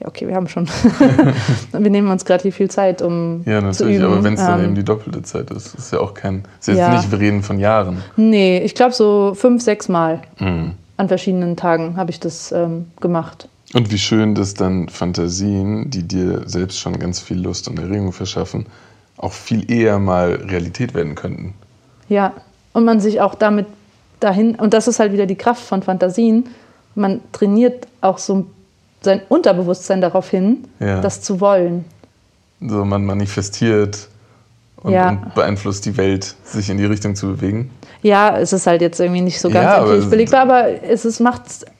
ja, 0.00 0.08
okay, 0.08 0.26
wir 0.26 0.34
haben 0.34 0.48
schon. 0.48 0.66
wir 1.72 1.90
nehmen 1.90 2.10
uns 2.10 2.24
gerade 2.24 2.42
hier 2.42 2.52
viel 2.52 2.70
Zeit, 2.70 3.02
um 3.02 3.42
ja 3.46 3.60
zu 3.60 3.66
natürlich. 3.84 3.96
üben. 3.96 4.06
Aber 4.12 4.24
wenn 4.24 4.34
es 4.34 4.40
dann 4.40 4.58
Ähm, 4.60 4.64
eben 4.66 4.74
die 4.74 4.84
doppelte 4.84 5.22
Zeit 5.22 5.50
ist, 5.50 5.74
ist 5.74 5.92
ja 5.92 6.00
auch 6.00 6.14
kein. 6.14 6.44
Ist 6.58 6.68
jetzt 6.68 6.78
Ja. 6.78 6.94
nicht, 6.96 7.10
wir 7.10 7.20
reden 7.20 7.42
von 7.42 7.58
Jahren. 7.58 8.02
Nee, 8.16 8.58
ich 8.60 8.74
glaube 8.74 8.92
so 8.94 9.34
fünf, 9.34 9.62
sechs 9.62 9.88
Mal 9.88 10.22
Mhm. 10.38 10.72
an 10.96 11.08
verschiedenen 11.08 11.56
Tagen 11.56 11.96
habe 11.96 12.10
ich 12.10 12.18
das 12.20 12.52
ähm, 12.52 12.90
gemacht. 13.00 13.48
Und 13.72 13.90
wie 13.92 13.98
schön, 13.98 14.34
dass 14.34 14.54
dann 14.54 14.88
Fantasien, 14.88 15.90
die 15.90 16.02
dir 16.02 16.42
selbst 16.46 16.78
schon 16.80 16.98
ganz 16.98 17.20
viel 17.20 17.40
Lust 17.40 17.68
und 17.68 17.78
Erregung 17.78 18.12
verschaffen, 18.12 18.66
auch 19.16 19.32
viel 19.32 19.70
eher 19.70 19.98
mal 19.98 20.32
Realität 20.34 20.94
werden 20.94 21.14
könnten. 21.14 21.54
Ja, 22.08 22.32
und 22.72 22.84
man 22.84 23.00
sich 23.00 23.20
auch 23.20 23.34
damit 23.34 23.66
dahin, 24.18 24.56
und 24.56 24.74
das 24.74 24.88
ist 24.88 24.98
halt 24.98 25.12
wieder 25.12 25.26
die 25.26 25.36
Kraft 25.36 25.62
von 25.64 25.82
Fantasien, 25.82 26.48
man 26.96 27.20
trainiert 27.32 27.86
auch 28.00 28.18
so 28.18 28.46
sein 29.02 29.22
Unterbewusstsein 29.28 30.00
darauf 30.00 30.28
hin, 30.28 30.64
Ja. 30.80 31.00
das 31.00 31.22
zu 31.22 31.40
wollen. 31.40 31.84
So 32.60 32.84
man 32.84 33.04
manifestiert 33.04 34.08
und, 34.82 34.92
Ja. 34.92 35.10
und 35.10 35.34
beeinflusst 35.34 35.86
die 35.86 35.96
Welt, 35.96 36.34
sich 36.44 36.68
in 36.68 36.76
die 36.76 36.84
Richtung 36.84 37.14
zu 37.14 37.28
bewegen. 37.28 37.70
Ja, 38.02 38.36
es 38.36 38.52
ist 38.52 38.66
halt 38.66 38.80
jetzt 38.82 38.98
irgendwie 39.00 39.20
nicht 39.22 39.40
so 39.40 39.48
ganz 39.48 39.62
Ja, 39.64 39.74
aber 39.76 39.82
empirisch 39.84 40.04
es- 40.04 40.10
belegbar, 40.10 40.40
aber 40.40 40.82
es 40.82 41.04
ist, 41.04 41.20
macht's, 41.20 41.62
äh, 41.62 41.70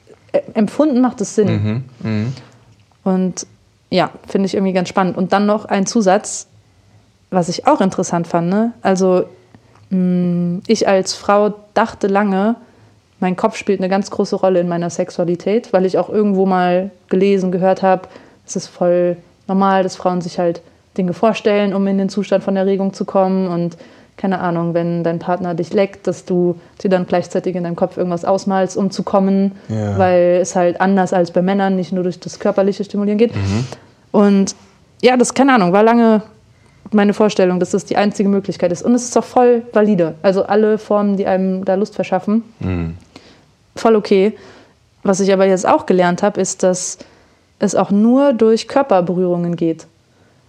empfunden 0.53 1.01
macht 1.01 1.21
es 1.21 1.35
Sinn. 1.35 1.47
Mhm. 1.47 2.09
Mhm. 2.09 2.33
Und 3.03 3.47
ja, 3.89 4.11
finde 4.27 4.47
ich 4.47 4.53
irgendwie 4.53 4.73
ganz 4.73 4.89
spannend. 4.89 5.17
Und 5.17 5.33
dann 5.33 5.45
noch 5.45 5.65
ein 5.65 5.85
Zusatz, 5.85 6.47
was 7.29 7.49
ich 7.49 7.67
auch 7.67 7.81
interessant 7.81 8.27
fand. 8.27 8.49
Ne? 8.49 8.73
Also 8.81 9.25
mh, 9.89 10.61
ich 10.67 10.87
als 10.87 11.13
Frau 11.13 11.53
dachte 11.73 12.07
lange, 12.07 12.55
mein 13.19 13.35
Kopf 13.35 13.55
spielt 13.55 13.79
eine 13.79 13.89
ganz 13.89 14.09
große 14.09 14.35
Rolle 14.35 14.59
in 14.59 14.67
meiner 14.67 14.89
Sexualität, 14.89 15.73
weil 15.73 15.85
ich 15.85 15.97
auch 15.97 16.09
irgendwo 16.09 16.45
mal 16.45 16.89
gelesen, 17.09 17.51
gehört 17.51 17.83
habe, 17.83 18.07
es 18.47 18.55
ist 18.55 18.67
voll 18.67 19.17
normal, 19.47 19.83
dass 19.83 19.95
Frauen 19.95 20.21
sich 20.21 20.39
halt 20.39 20.61
Dinge 20.97 21.13
vorstellen, 21.13 21.73
um 21.73 21.85
in 21.87 21.97
den 21.97 22.09
Zustand 22.09 22.43
von 22.43 22.57
Erregung 22.57 22.93
zu 22.93 23.05
kommen 23.05 23.47
und 23.47 23.77
keine 24.21 24.39
Ahnung, 24.39 24.75
wenn 24.75 25.03
dein 25.03 25.17
Partner 25.17 25.55
dich 25.55 25.73
leckt, 25.73 26.05
dass 26.05 26.25
du 26.25 26.55
dir 26.83 26.89
dann 26.91 27.07
gleichzeitig 27.07 27.55
in 27.55 27.63
deinem 27.63 27.75
Kopf 27.75 27.97
irgendwas 27.97 28.23
ausmalst, 28.23 28.77
um 28.77 28.91
zu 28.91 29.01
kommen, 29.01 29.53
Ja. 29.67 29.97
weil 29.97 30.37
es 30.41 30.55
halt 30.55 30.79
anders 30.79 31.11
als 31.11 31.31
bei 31.31 31.41
Männern 31.41 31.75
nicht 31.75 31.91
nur 31.91 32.03
durch 32.03 32.19
das 32.19 32.39
körperliche 32.39 32.83
Stimulieren 32.83 33.17
geht. 33.17 33.31
Und 34.11 34.55
ja, 35.01 35.17
das, 35.17 35.33
keine 35.33 35.55
Ahnung, 35.55 35.73
war 35.73 35.81
lange 35.81 36.21
meine 36.91 37.13
Vorstellung, 37.13 37.59
dass 37.59 37.71
das 37.71 37.85
die 37.85 37.97
einzige 37.97 38.29
Möglichkeit 38.29 38.71
ist. 38.71 38.83
Und 38.83 38.93
es 38.93 39.05
ist 39.05 39.17
auch 39.17 39.23
voll 39.23 39.63
valide. 39.73 40.13
Also 40.21 40.43
alle 40.43 40.77
Formen, 40.77 41.17
die 41.17 41.25
einem 41.25 41.65
da 41.65 41.73
Lust 41.75 41.95
verschaffen, 41.95 42.43
Mhm. 42.59 42.95
voll 43.75 43.95
okay. 43.95 44.33
Was 45.03 45.19
ich 45.19 45.33
aber 45.33 45.45
jetzt 45.45 45.67
auch 45.67 45.87
gelernt 45.87 46.21
habe, 46.21 46.39
ist, 46.39 46.61
dass 46.61 46.99
es 47.57 47.73
auch 47.73 47.89
nur 47.89 48.33
durch 48.33 48.67
Körperberührungen 48.67 49.55
geht. 49.55 49.87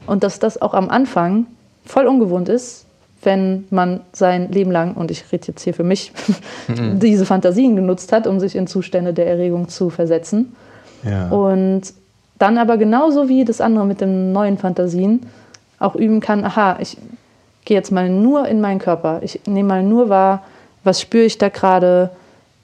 Und 0.06 0.24
dass 0.24 0.38
das 0.40 0.60
auch 0.60 0.74
am 0.74 0.90
Anfang 0.90 1.46
voll 1.86 2.06
ungewohnt 2.06 2.48
ist, 2.50 2.84
wenn 3.22 3.64
man 3.70 4.00
sein 4.12 4.50
Leben 4.50 4.70
lang, 4.70 4.94
und 4.94 5.10
ich 5.10 5.24
rede 5.32 5.48
jetzt 5.48 5.62
hier 5.62 5.74
für 5.74 5.84
mich, 5.84 6.12
diese 6.68 7.26
Fantasien 7.26 7.76
genutzt 7.76 8.12
hat, 8.12 8.26
um 8.26 8.40
sich 8.40 8.56
in 8.56 8.66
Zustände 8.66 9.12
der 9.12 9.26
Erregung 9.26 9.68
zu 9.68 9.90
versetzen. 9.90 10.54
Ja. 11.04 11.28
Und 11.28 11.94
dann 12.38 12.58
aber 12.58 12.76
genauso 12.76 13.28
wie 13.28 13.44
das 13.44 13.60
andere 13.60 13.86
mit 13.86 14.00
den 14.00 14.32
neuen 14.32 14.58
Fantasien 14.58 15.26
auch 15.78 15.94
üben 15.94 16.20
kann, 16.20 16.44
aha, 16.44 16.78
ich 16.80 16.96
gehe 17.64 17.76
jetzt 17.76 17.92
mal 17.92 18.08
nur 18.08 18.48
in 18.48 18.60
meinen 18.60 18.78
Körper. 18.78 19.20
Ich 19.22 19.40
nehme 19.46 19.68
mal 19.68 19.82
nur 19.82 20.08
wahr, 20.08 20.42
was 20.84 21.00
spüre 21.00 21.24
ich 21.24 21.38
da 21.38 21.48
gerade, 21.48 22.10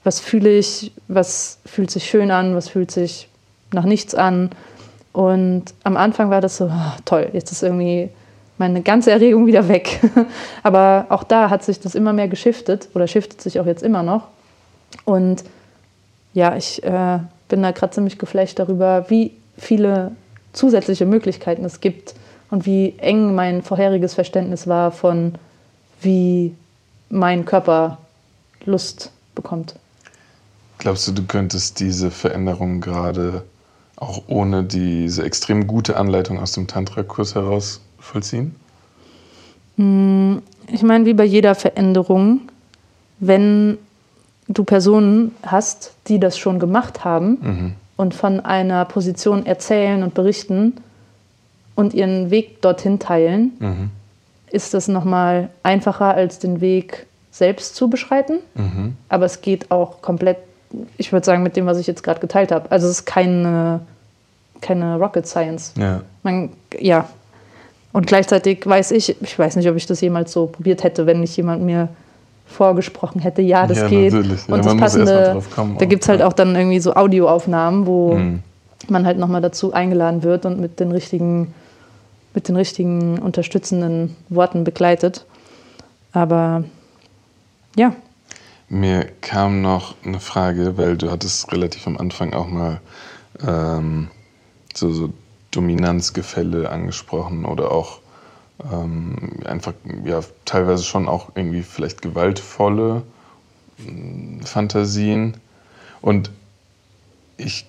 was 0.03 0.19
fühle 0.19 0.57
ich, 0.57 0.91
was 1.07 1.59
fühlt 1.65 1.91
sich 1.91 2.05
schön 2.05 2.31
an, 2.31 2.55
was 2.55 2.69
fühlt 2.69 2.91
sich 2.91 3.29
nach 3.71 3.85
nichts 3.85 4.15
an. 4.15 4.49
Und 5.13 5.65
am 5.83 5.97
Anfang 5.97 6.29
war 6.29 6.41
das 6.41 6.57
so, 6.57 6.65
ah, 6.65 6.95
toll, 7.05 7.29
jetzt 7.33 7.51
ist 7.51 7.63
irgendwie 7.63 8.09
meine 8.59 8.81
ganze 8.83 9.09
Erregung 9.09 9.47
wieder 9.47 9.67
weg. 9.67 9.99
aber 10.63 11.07
auch 11.09 11.23
da 11.23 11.49
hat 11.49 11.63
sich 11.63 11.79
das 11.79 11.95
immer 11.95 12.13
mehr 12.13 12.27
geschiftet 12.27 12.89
oder 12.93 13.07
shiftet 13.07 13.41
sich 13.41 13.59
auch 13.59 13.65
jetzt 13.65 13.81
immer 13.81 14.03
noch. 14.03 14.27
Und 15.05 15.43
ja, 16.33 16.55
ich 16.55 16.83
äh, 16.83 17.19
bin 17.47 17.63
da 17.63 17.71
gerade 17.71 17.93
ziemlich 17.93 18.19
geflasht 18.19 18.59
darüber, 18.59 19.09
wie 19.09 19.31
viele 19.57 20.11
zusätzliche 20.53 21.05
Möglichkeiten 21.05 21.65
es 21.65 21.79
gibt 21.79 22.13
und 22.51 22.65
wie 22.65 22.95
eng 22.97 23.33
mein 23.33 23.63
vorheriges 23.63 24.13
Verständnis 24.13 24.67
war 24.67 24.91
von, 24.91 25.35
wie 26.01 26.53
mein 27.09 27.45
Körper 27.45 27.97
Lust 28.65 29.11
bekommt. 29.35 29.75
Glaubst 30.79 31.07
du, 31.07 31.11
du 31.11 31.23
könntest 31.23 31.79
diese 31.79 32.11
Veränderung 32.11 32.81
gerade 32.81 33.43
auch 33.95 34.23
ohne 34.27 34.63
diese 34.63 35.23
extrem 35.23 35.67
gute 35.67 35.97
Anleitung 35.97 36.39
aus 36.39 36.53
dem 36.53 36.67
Tantra-Kurs 36.67 37.35
heraus 37.35 37.81
vollziehen? 37.99 38.55
Ich 39.77 40.83
meine, 40.83 41.05
wie 41.05 41.13
bei 41.13 41.23
jeder 41.23 41.55
Veränderung, 41.55 42.41
wenn 43.19 43.77
du 44.47 44.63
Personen 44.63 45.33
hast, 45.43 45.93
die 46.07 46.19
das 46.19 46.37
schon 46.37 46.59
gemacht 46.59 47.05
haben 47.05 47.37
Mhm. 47.41 47.73
und 47.95 48.13
von 48.13 48.39
einer 48.41 48.83
Position 48.85 49.45
erzählen 49.45 50.03
und 50.03 50.13
berichten 50.13 50.73
und 51.75 51.93
ihren 51.93 52.29
Weg 52.29 52.61
dorthin 52.61 52.99
teilen, 52.99 53.53
Mhm. 53.59 53.89
ist 54.51 54.73
das 54.73 54.87
nochmal 54.87 55.49
einfacher 55.63 56.13
als 56.13 56.39
den 56.39 56.59
Weg 56.61 57.05
selbst 57.31 57.75
zu 57.75 57.89
beschreiten. 57.89 58.39
Mhm. 58.55 58.97
Aber 59.07 59.25
es 59.25 59.41
geht 59.41 59.71
auch 59.71 60.01
komplett, 60.01 60.37
ich 60.97 61.13
würde 61.13 61.25
sagen, 61.25 61.43
mit 61.43 61.55
dem, 61.55 61.67
was 61.67 61.77
ich 61.77 61.87
jetzt 61.87 62.03
gerade 62.03 62.19
geteilt 62.19 62.51
habe. 62.51 62.69
Also 62.71 62.87
es 62.87 62.99
ist 62.99 63.05
keine, 63.05 63.79
keine 64.61 64.97
Rocket 64.97 65.25
Science. 65.27 65.73
Ja. 65.77 66.01
Man, 66.23 66.49
ja. 66.79 67.07
Und 67.91 68.05
gleichzeitig 68.07 68.65
weiß 68.65 68.91
ich, 68.91 69.19
ich 69.21 69.39
weiß 69.39 69.55
nicht, 69.55 69.67
ob 69.69 69.75
ich 69.75 69.85
das 69.85 69.99
jemals 70.01 70.31
so 70.31 70.47
probiert 70.47 70.83
hätte, 70.83 71.05
wenn 71.05 71.21
nicht 71.21 71.35
jemand 71.37 71.63
mir 71.63 71.89
vorgesprochen 72.45 73.19
hätte, 73.21 73.41
ja, 73.41 73.67
das 73.67 73.79
Ja, 73.79 73.87
geht. 73.87 74.13
natürlich. 74.13 74.47
Ja, 74.47 74.53
Und 74.55 74.65
das 74.65 74.73
erst 74.73 74.75
mal 74.77 74.81
passende, 74.85 75.43
kommen 75.55 75.77
da 75.77 75.85
gibt 75.85 76.03
es 76.03 76.09
halt 76.09 76.19
ja. 76.21 76.27
auch 76.27 76.33
dann 76.33 76.55
irgendwie 76.55 76.79
so 76.79 76.93
Audioaufnahmen, 76.95 77.85
wo 77.85 78.15
Mhm. 78.15 78.43
man 78.89 79.05
halt 79.05 79.17
nochmal 79.19 79.41
dazu 79.41 79.73
eingeladen 79.73 80.23
wird 80.23 80.45
und 80.45 80.59
mit 80.59 80.79
den 80.79 80.91
richtigen, 80.91 81.53
mit 82.33 82.47
den 82.47 82.55
richtigen 82.55 83.19
unterstützenden 83.19 84.15
Worten 84.29 84.63
begleitet. 84.63 85.25
Aber 86.11 86.63
ja, 87.75 87.93
Mir 88.67 89.07
kam 89.21 89.61
noch 89.61 89.95
eine 90.05 90.19
Frage, 90.19 90.77
weil 90.77 90.95
du 90.97 91.09
hattest 91.09 91.51
relativ 91.51 91.87
am 91.87 91.97
Anfang 91.97 92.33
auch 92.33 92.47
mal 92.47 92.81
ähm, 93.47 94.09
so, 94.75 94.91
so 94.91 95.09
Dominanzgefälle 95.51 96.69
angesprochen 96.69 97.45
oder 97.45 97.71
auch 97.71 97.99
ähm, 98.71 99.39
einfach 99.45 99.73
ja 100.03 100.21
teilweise 100.45 100.83
schon 100.83 101.07
auch 101.07 101.31
irgendwie 101.35 101.63
vielleicht 101.63 102.01
gewaltvolle 102.01 103.03
mh, 103.77 104.45
Fantasien. 104.45 105.37
Und 106.01 106.31
ich 107.37 107.65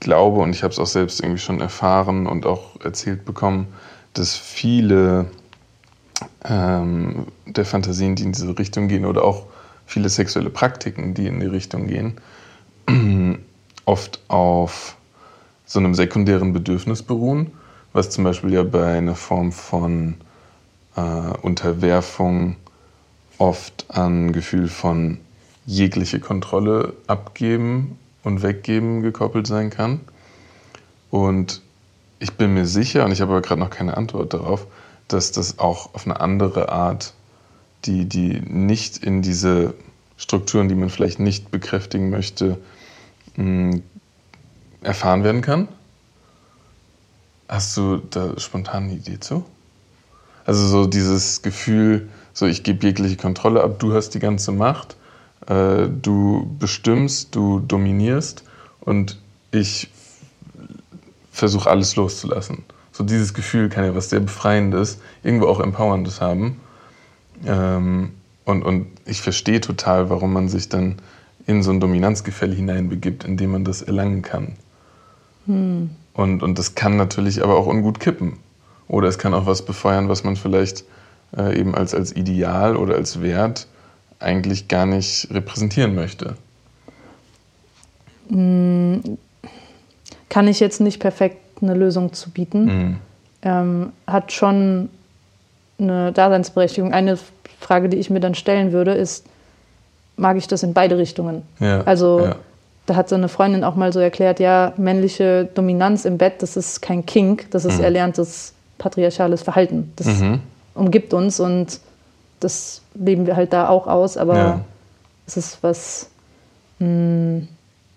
glaube, 0.00 0.40
und 0.40 0.54
ich 0.54 0.62
habe 0.62 0.72
es 0.72 0.78
auch 0.78 0.86
selbst 0.86 1.20
irgendwie 1.20 1.40
schon 1.40 1.60
erfahren 1.60 2.26
und 2.26 2.46
auch 2.46 2.80
erzählt 2.82 3.24
bekommen, 3.24 3.68
dass 4.14 4.36
viele 4.36 5.26
ähm, 6.44 7.26
der 7.46 7.64
Fantasien, 7.64 8.16
die 8.16 8.24
in 8.24 8.32
diese 8.32 8.58
Richtung 8.58 8.88
gehen, 8.88 9.04
oder 9.04 9.24
auch 9.24 9.46
viele 9.86 10.08
sexuelle 10.08 10.50
Praktiken, 10.50 11.14
die 11.14 11.26
in 11.26 11.40
die 11.40 11.46
Richtung 11.46 11.86
gehen, 11.86 12.20
oft 13.84 14.20
auf 14.28 14.96
so 15.66 15.78
einem 15.78 15.94
sekundären 15.94 16.52
Bedürfnis 16.52 17.02
beruhen, 17.02 17.52
was 17.92 18.10
zum 18.10 18.24
Beispiel 18.24 18.52
ja 18.52 18.62
bei 18.62 18.98
einer 18.98 19.14
Form 19.14 19.52
von 19.52 20.16
äh, 20.96 21.00
Unterwerfung 21.42 22.56
oft 23.38 23.86
an 23.88 24.32
Gefühl 24.32 24.68
von 24.68 25.18
jegliche 25.66 26.20
Kontrolle 26.20 26.94
abgeben 27.06 27.98
und 28.24 28.42
weggeben 28.42 29.02
gekoppelt 29.02 29.46
sein 29.46 29.70
kann. 29.70 30.00
Und 31.10 31.60
ich 32.18 32.32
bin 32.32 32.54
mir 32.54 32.66
sicher, 32.66 33.04
und 33.04 33.12
ich 33.12 33.20
habe 33.20 33.32
aber 33.32 33.42
gerade 33.42 33.60
noch 33.60 33.70
keine 33.70 33.96
Antwort 33.96 34.32
darauf, 34.32 34.66
dass 35.08 35.32
das 35.32 35.58
auch 35.58 35.94
auf 35.94 36.06
eine 36.06 36.20
andere 36.20 36.70
Art, 36.70 37.14
die, 37.84 38.06
die 38.08 38.40
nicht 38.40 38.98
in 38.98 39.22
diese 39.22 39.74
Strukturen, 40.16 40.68
die 40.68 40.74
man 40.74 40.88
vielleicht 40.88 41.18
nicht 41.18 41.50
bekräftigen 41.50 42.10
möchte, 42.10 42.58
mh, 43.36 43.80
erfahren 44.82 45.24
werden 45.24 45.40
kann. 45.40 45.68
Hast 47.48 47.76
du 47.76 47.98
da 48.10 48.38
spontan 48.38 48.84
eine 48.84 48.94
Idee 48.94 49.20
zu? 49.20 49.44
Also 50.44 50.66
so 50.66 50.86
dieses 50.86 51.42
Gefühl, 51.42 52.08
so 52.32 52.46
ich 52.46 52.62
gebe 52.62 52.86
jegliche 52.86 53.16
Kontrolle 53.16 53.62
ab, 53.62 53.78
du 53.78 53.94
hast 53.94 54.10
die 54.10 54.18
ganze 54.18 54.52
Macht, 54.52 54.96
äh, 55.46 55.86
du 55.88 56.56
bestimmst, 56.58 57.34
du 57.34 57.60
dominierst 57.60 58.42
und 58.80 59.18
ich 59.50 59.90
versuche 61.30 61.70
alles 61.70 61.96
loszulassen. 61.96 62.64
So 62.92 63.04
dieses 63.04 63.34
Gefühl 63.34 63.68
kann 63.68 63.84
ja 63.84 63.94
was 63.94 64.10
sehr 64.10 64.20
Befreiendes, 64.20 64.98
irgendwo 65.22 65.46
auch 65.46 65.60
Empowerndes 65.60 66.20
haben. 66.20 66.60
Ähm, 67.46 68.12
und, 68.44 68.62
und 68.62 68.86
ich 69.06 69.22
verstehe 69.22 69.60
total, 69.60 70.10
warum 70.10 70.32
man 70.32 70.48
sich 70.48 70.68
dann 70.68 70.96
in 71.46 71.62
so 71.62 71.70
ein 71.70 71.80
Dominanzgefälle 71.80 72.54
hineinbegibt, 72.54 73.24
in 73.24 73.36
dem 73.36 73.52
man 73.52 73.64
das 73.64 73.82
erlangen 73.82 74.22
kann. 74.22 74.56
Hm. 75.46 75.90
Und, 76.14 76.42
und 76.42 76.58
das 76.58 76.74
kann 76.74 76.96
natürlich 76.96 77.42
aber 77.42 77.56
auch 77.56 77.66
ungut 77.66 78.00
kippen. 78.00 78.38
Oder 78.88 79.08
es 79.08 79.18
kann 79.18 79.32
auch 79.32 79.46
was 79.46 79.64
befeuern, 79.64 80.08
was 80.08 80.24
man 80.24 80.36
vielleicht 80.36 80.84
äh, 81.36 81.58
eben 81.58 81.74
als, 81.74 81.94
als 81.94 82.14
Ideal 82.14 82.76
oder 82.76 82.96
als 82.96 83.22
Wert 83.22 83.66
eigentlich 84.18 84.68
gar 84.68 84.86
nicht 84.86 85.28
repräsentieren 85.30 85.94
möchte. 85.94 86.36
Hm. 88.28 89.18
Kann 90.28 90.48
ich 90.48 90.60
jetzt 90.60 90.80
nicht 90.80 91.00
perfekt 91.00 91.38
eine 91.62 91.74
Lösung 91.74 92.12
zu 92.12 92.30
bieten. 92.30 92.64
Mhm. 92.64 92.96
Ähm, 93.42 93.92
hat 94.06 94.32
schon 94.32 94.88
eine 95.78 96.12
Daseinsberechtigung. 96.12 96.92
Eine 96.92 97.18
Frage, 97.60 97.88
die 97.88 97.96
ich 97.96 98.10
mir 98.10 98.20
dann 98.20 98.34
stellen 98.34 98.72
würde, 98.72 98.92
ist, 98.92 99.26
mag 100.16 100.36
ich 100.36 100.48
das 100.48 100.62
in 100.62 100.74
beide 100.74 100.98
Richtungen? 100.98 101.42
Ja, 101.60 101.82
also 101.82 102.26
ja. 102.26 102.36
Da 102.86 102.96
hat 102.96 103.08
so 103.08 103.14
eine 103.14 103.28
Freundin 103.28 103.64
auch 103.64 103.76
mal 103.76 103.92
so 103.92 104.00
erklärt, 104.00 104.40
ja, 104.40 104.72
männliche 104.76 105.48
Dominanz 105.54 106.04
im 106.04 106.18
Bett, 106.18 106.42
das 106.42 106.56
ist 106.56 106.82
kein 106.82 107.06
Kink, 107.06 107.50
das 107.50 107.64
ist 107.64 107.78
mhm. 107.78 107.84
erlerntes 107.84 108.54
patriarchales 108.78 109.42
Verhalten. 109.42 109.92
Das 109.96 110.06
mhm. 110.06 110.40
umgibt 110.74 111.14
uns 111.14 111.38
und 111.38 111.80
das 112.40 112.82
leben 112.94 113.26
wir 113.26 113.36
halt 113.36 113.52
da 113.52 113.68
auch 113.68 113.86
aus, 113.86 114.16
aber 114.16 114.36
ja. 114.36 114.60
es 115.26 115.36
ist 115.36 115.62
was 115.62 116.10
mh, 116.80 116.86
hm, 116.86 117.48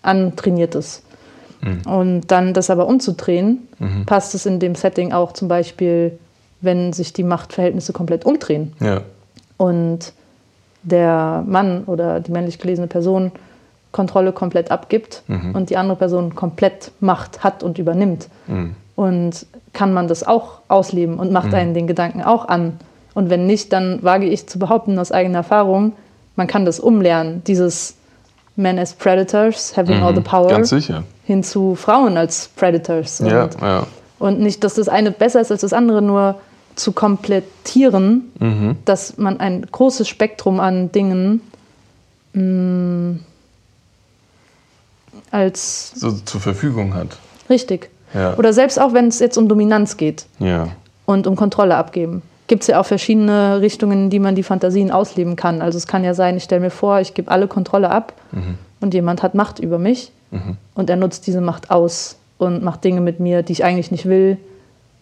antrainiertes. 0.04 1.02
Mhm. 1.62 1.82
Und 1.92 2.28
dann 2.28 2.54
das 2.54 2.70
aber 2.70 2.88
umzudrehen, 2.88 3.68
mhm. 3.80 4.06
passt 4.06 4.36
es 4.36 4.46
in 4.46 4.60
dem 4.60 4.76
Setting 4.76 5.14
auch 5.14 5.32
zum 5.32 5.48
Beispiel, 5.48 6.20
wenn 6.62 6.94
sich 6.94 7.12
die 7.12 7.24
Machtverhältnisse 7.24 7.92
komplett 7.92 8.24
umdrehen. 8.24 8.74
Ja. 8.80 9.02
Und 9.58 10.14
der 10.84 11.44
Mann 11.48 11.86
oder 11.86 12.20
die 12.20 12.32
männlich 12.32 12.60
gelesene 12.60 12.88
Person 12.88 13.32
Kontrolle 13.96 14.34
komplett 14.34 14.72
abgibt 14.72 15.24
mhm. 15.28 15.56
und 15.56 15.70
die 15.70 15.78
andere 15.78 15.98
Person 15.98 16.36
komplett 16.36 16.92
Macht 17.00 17.46
hat 17.46 17.64
und 17.64 17.80
übernimmt. 17.80 18.28
Mhm. 18.48 18.76
Und 18.98 19.46
kann 19.72 19.94
man 19.94 20.10
das 20.10 20.28
auch 20.28 20.60
ausleben 20.68 21.18
und 21.18 21.32
macht 21.32 21.48
mhm. 21.48 21.56
einen 21.56 21.74
den 21.74 21.88
Gedanken 21.88 22.22
auch 22.22 22.48
an. 22.50 22.74
Und 23.14 23.30
wenn 23.30 23.46
nicht, 23.46 23.72
dann 23.72 24.04
wage 24.04 24.26
ich 24.26 24.48
zu 24.48 24.60
behaupten 24.60 25.00
aus 25.00 25.14
eigener 25.14 25.40
Erfahrung, 25.40 25.94
man 26.36 26.48
kann 26.48 26.66
das 26.66 26.82
umlernen, 26.82 27.42
dieses 27.48 27.96
Men 28.58 28.78
as 28.80 28.94
Predators, 28.94 29.78
having 29.78 30.04
all 30.04 30.14
the 30.14 30.20
mhm. 30.20 30.26
power, 30.26 30.50
Ganz 30.50 30.70
sicher. 30.70 31.04
hin 31.24 31.42
zu 31.44 31.76
Frauen 31.76 32.18
als 32.18 32.50
Predators. 32.54 33.22
Und, 33.22 33.28
ja, 33.28 33.50
ja. 33.62 33.88
und 34.20 34.42
nicht, 34.42 34.66
dass 34.66 34.74
das 34.74 34.90
eine 34.90 35.12
besser 35.12 35.40
ist 35.40 35.52
als 35.52 35.62
das 35.62 35.72
andere, 35.72 36.02
nur 36.02 36.36
zu 36.76 36.92
komplettieren, 36.92 38.32
mhm. 38.40 38.76
dass 38.84 39.18
man 39.18 39.40
ein 39.40 39.66
großes 39.72 40.10
Spektrum 40.10 40.60
an 40.60 40.92
Dingen 40.92 41.40
mh, 42.34 42.42
mm, 42.42 43.20
als 45.32 45.92
so 45.96 46.12
zur 46.12 46.42
Verfügung 46.42 46.94
hat. 46.94 47.18
Richtig. 47.50 47.90
Ja. 48.14 48.36
Oder 48.38 48.54
selbst 48.54 48.80
auch, 48.80 48.94
wenn 48.94 49.08
es 49.08 49.20
jetzt 49.20 49.38
um 49.38 49.48
Dominanz 49.48 49.98
geht 49.98 50.26
ja. 50.40 50.70
und 51.06 51.28
um 51.28 51.36
Kontrolle 51.36 51.76
abgeben. 51.76 52.22
Gibt 52.48 52.62
es 52.62 52.68
ja 52.68 52.80
auch 52.80 52.86
verschiedene 52.86 53.60
Richtungen, 53.62 54.04
in 54.06 54.10
die 54.10 54.20
man 54.20 54.36
die 54.36 54.44
Fantasien 54.44 54.92
ausleben 54.92 55.36
kann. 55.36 55.62
Also 55.62 55.78
es 55.78 55.88
kann 55.88 56.04
ja 56.04 56.14
sein, 56.14 56.38
ich 56.38 56.44
stelle 56.44 56.62
mir 56.62 56.70
vor, 56.70 57.00
ich 57.00 57.14
gebe 57.14 57.32
alle 57.32 57.48
Kontrolle 57.48 57.90
ab 57.90 58.14
mhm. 58.32 58.58
und 58.82 58.94
jemand 58.94 59.24
hat 59.24 59.34
Macht 59.34 59.60
über 59.60 59.80
mich 59.80 60.12
mhm. 60.32 60.58
und 60.76 60.90
er 60.90 60.96
nutzt 60.96 61.28
diese 61.28 61.42
Macht 61.42 61.72
aus 61.72 62.18
und 62.38 62.64
macht 62.64 62.84
Dinge 62.84 63.02
mit 63.02 63.20
mir, 63.20 63.42
die 63.42 63.54
ich 63.54 63.64
eigentlich 63.64 63.92
nicht 63.92 64.06
will 64.06 64.38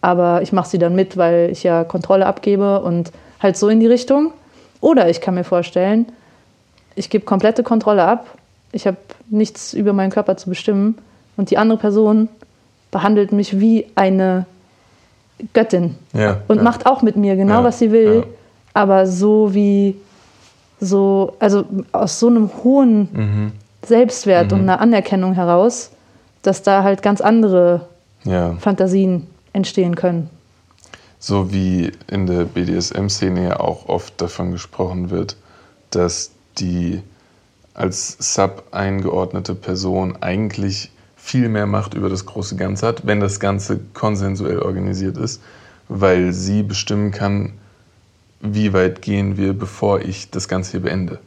aber 0.04 0.42
ich 0.42 0.52
mache 0.52 0.68
sie 0.68 0.78
dann 0.78 0.94
mit, 0.94 1.16
weil 1.16 1.48
ich 1.50 1.62
ja 1.62 1.82
Kontrolle 1.82 2.26
abgebe 2.26 2.82
und 2.82 3.10
halt 3.40 3.56
so 3.56 3.70
in 3.70 3.80
die 3.80 3.86
Richtung. 3.86 4.34
Oder 4.82 5.08
ich 5.08 5.22
kann 5.22 5.34
mir 5.34 5.44
vorstellen, 5.44 6.04
ich 6.94 7.08
gebe 7.08 7.24
komplette 7.24 7.62
Kontrolle 7.62 8.04
ab, 8.04 8.26
ich 8.74 8.86
habe 8.86 8.96
nichts 9.30 9.72
über 9.72 9.92
meinen 9.92 10.10
Körper 10.10 10.36
zu 10.36 10.48
bestimmen 10.50 10.98
und 11.36 11.50
die 11.50 11.58
andere 11.58 11.78
Person 11.78 12.28
behandelt 12.90 13.32
mich 13.32 13.60
wie 13.60 13.86
eine 13.94 14.46
Göttin 15.52 15.96
ja, 16.12 16.40
und 16.48 16.58
ja. 16.58 16.62
macht 16.62 16.86
auch 16.86 17.02
mit 17.02 17.16
mir 17.16 17.36
genau, 17.36 17.58
ja, 17.58 17.64
was 17.64 17.78
sie 17.78 17.90
will, 17.92 18.24
aber 18.72 19.06
so 19.06 19.54
wie 19.54 19.96
so, 20.80 21.34
also 21.38 21.64
aus 21.92 22.20
so 22.20 22.28
einem 22.28 22.50
hohen 22.62 23.08
mhm. 23.12 23.52
Selbstwert 23.84 24.50
mhm. 24.50 24.58
und 24.58 24.60
einer 24.62 24.80
Anerkennung 24.80 25.34
heraus, 25.34 25.90
dass 26.42 26.62
da 26.62 26.82
halt 26.82 27.02
ganz 27.02 27.20
andere 27.20 27.88
Fantasien 28.58 29.26
entstehen 29.52 29.96
können. 29.96 30.30
So 31.18 31.52
wie 31.52 31.92
in 32.10 32.26
der 32.26 32.44
BDSM-Szene 32.44 33.44
ja 33.44 33.60
auch 33.60 33.88
oft 33.88 34.20
davon 34.20 34.50
gesprochen 34.50 35.10
wird, 35.10 35.36
dass 35.90 36.30
die 36.58 37.02
als 37.74 38.16
Sub 38.34 38.64
eingeordnete 38.70 39.54
Person 39.54 40.16
eigentlich 40.22 40.90
viel 41.16 41.48
mehr 41.48 41.66
Macht 41.66 41.94
über 41.94 42.08
das 42.08 42.26
große 42.26 42.56
Ganze 42.56 42.86
hat, 42.86 43.06
wenn 43.06 43.20
das 43.20 43.40
Ganze 43.40 43.80
konsensuell 43.94 44.60
organisiert 44.60 45.16
ist, 45.16 45.42
weil 45.88 46.32
sie 46.32 46.62
bestimmen 46.62 47.10
kann, 47.10 47.54
wie 48.40 48.72
weit 48.72 49.02
gehen 49.02 49.36
wir, 49.36 49.52
bevor 49.52 50.00
ich 50.00 50.30
das 50.30 50.48
Ganze 50.48 50.72
hier 50.72 50.82
beende. 50.82 51.18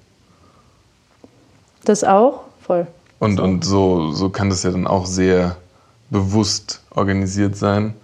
Das 1.83 2.03
auch? 2.03 2.43
Voll. 2.61 2.87
Und 3.19 3.37
so, 3.37 3.43
und 3.43 3.65
so, 3.65 4.11
so 4.11 4.29
kann 4.29 4.49
das 4.49 4.63
ja 4.63 4.71
dann 4.71 4.87
auch 4.87 5.05
sehr 5.05 5.57
bewusst 6.09 6.83
organisiert 6.91 7.57
sein 7.57 7.95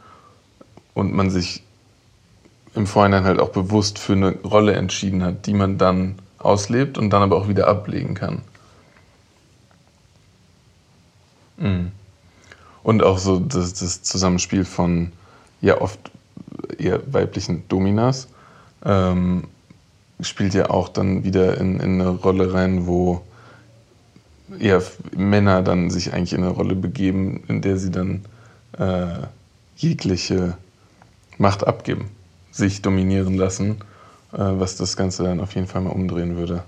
und 0.93 1.13
man 1.13 1.29
sich 1.29 1.63
im 2.75 2.88
Vorhinein 2.88 3.23
halt 3.23 3.39
auch 3.39 3.49
bewusst 3.49 3.99
für 3.99 4.13
eine 4.13 4.32
Rolle 4.43 4.73
entschieden 4.73 5.23
hat, 5.23 5.45
die 5.45 5.53
man 5.53 5.77
dann 5.77 6.15
auslebt 6.43 6.97
und 6.97 7.10
dann 7.12 7.21
aber 7.23 7.38
auch 7.38 7.47
wieder 7.47 7.67
ablegen 7.67 8.13
kann. 8.13 8.41
Mhm. 11.58 11.91
Und 12.84 13.03
auch 13.03 13.17
so 13.17 13.39
das, 13.39 13.73
das, 13.73 14.03
Zusammenspiel 14.03 14.65
von 14.65 15.12
ja 15.62 15.79
oft 15.79 16.12
eher 16.77 17.01
weiblichen 17.12 17.67
Dominas 17.69 18.27
ähm, 18.84 19.45
spielt 20.19 20.53
ja 20.53 20.69
auch 20.69 20.89
dann 20.89 21.23
wieder 21.23 21.58
in, 21.58 21.79
in, 21.79 22.01
eine 22.01 22.10
Rolle 22.10 22.53
rein, 22.53 22.86
wo 22.86 23.21
eher 24.60 24.84
Männer 25.15 25.62
dann 25.62 25.89
sich 25.89 26.13
eigentlich 26.13 26.34
in 26.34 26.43
eine 26.43 26.51
Rolle 26.51 26.75
begeben, 26.75 27.43
in 27.47 27.62
der 27.62 27.77
sie 27.77 27.91
dann 27.91 28.25
äh, 28.77 29.25
jegliche 29.77 30.58
Macht 31.38 31.65
abgeben, 31.65 32.10
sich 32.51 32.82
dominieren 32.82 33.36
lassen, 33.36 33.77
was 34.38 34.76
das 34.78 34.98
Ganze 34.98 35.24
dann 35.24 35.39
auf 35.39 35.56
jeden 35.56 35.67
Fall 35.67 35.82
mal 35.82 35.91
umdrehen 35.91 36.36
würde. 36.38 36.63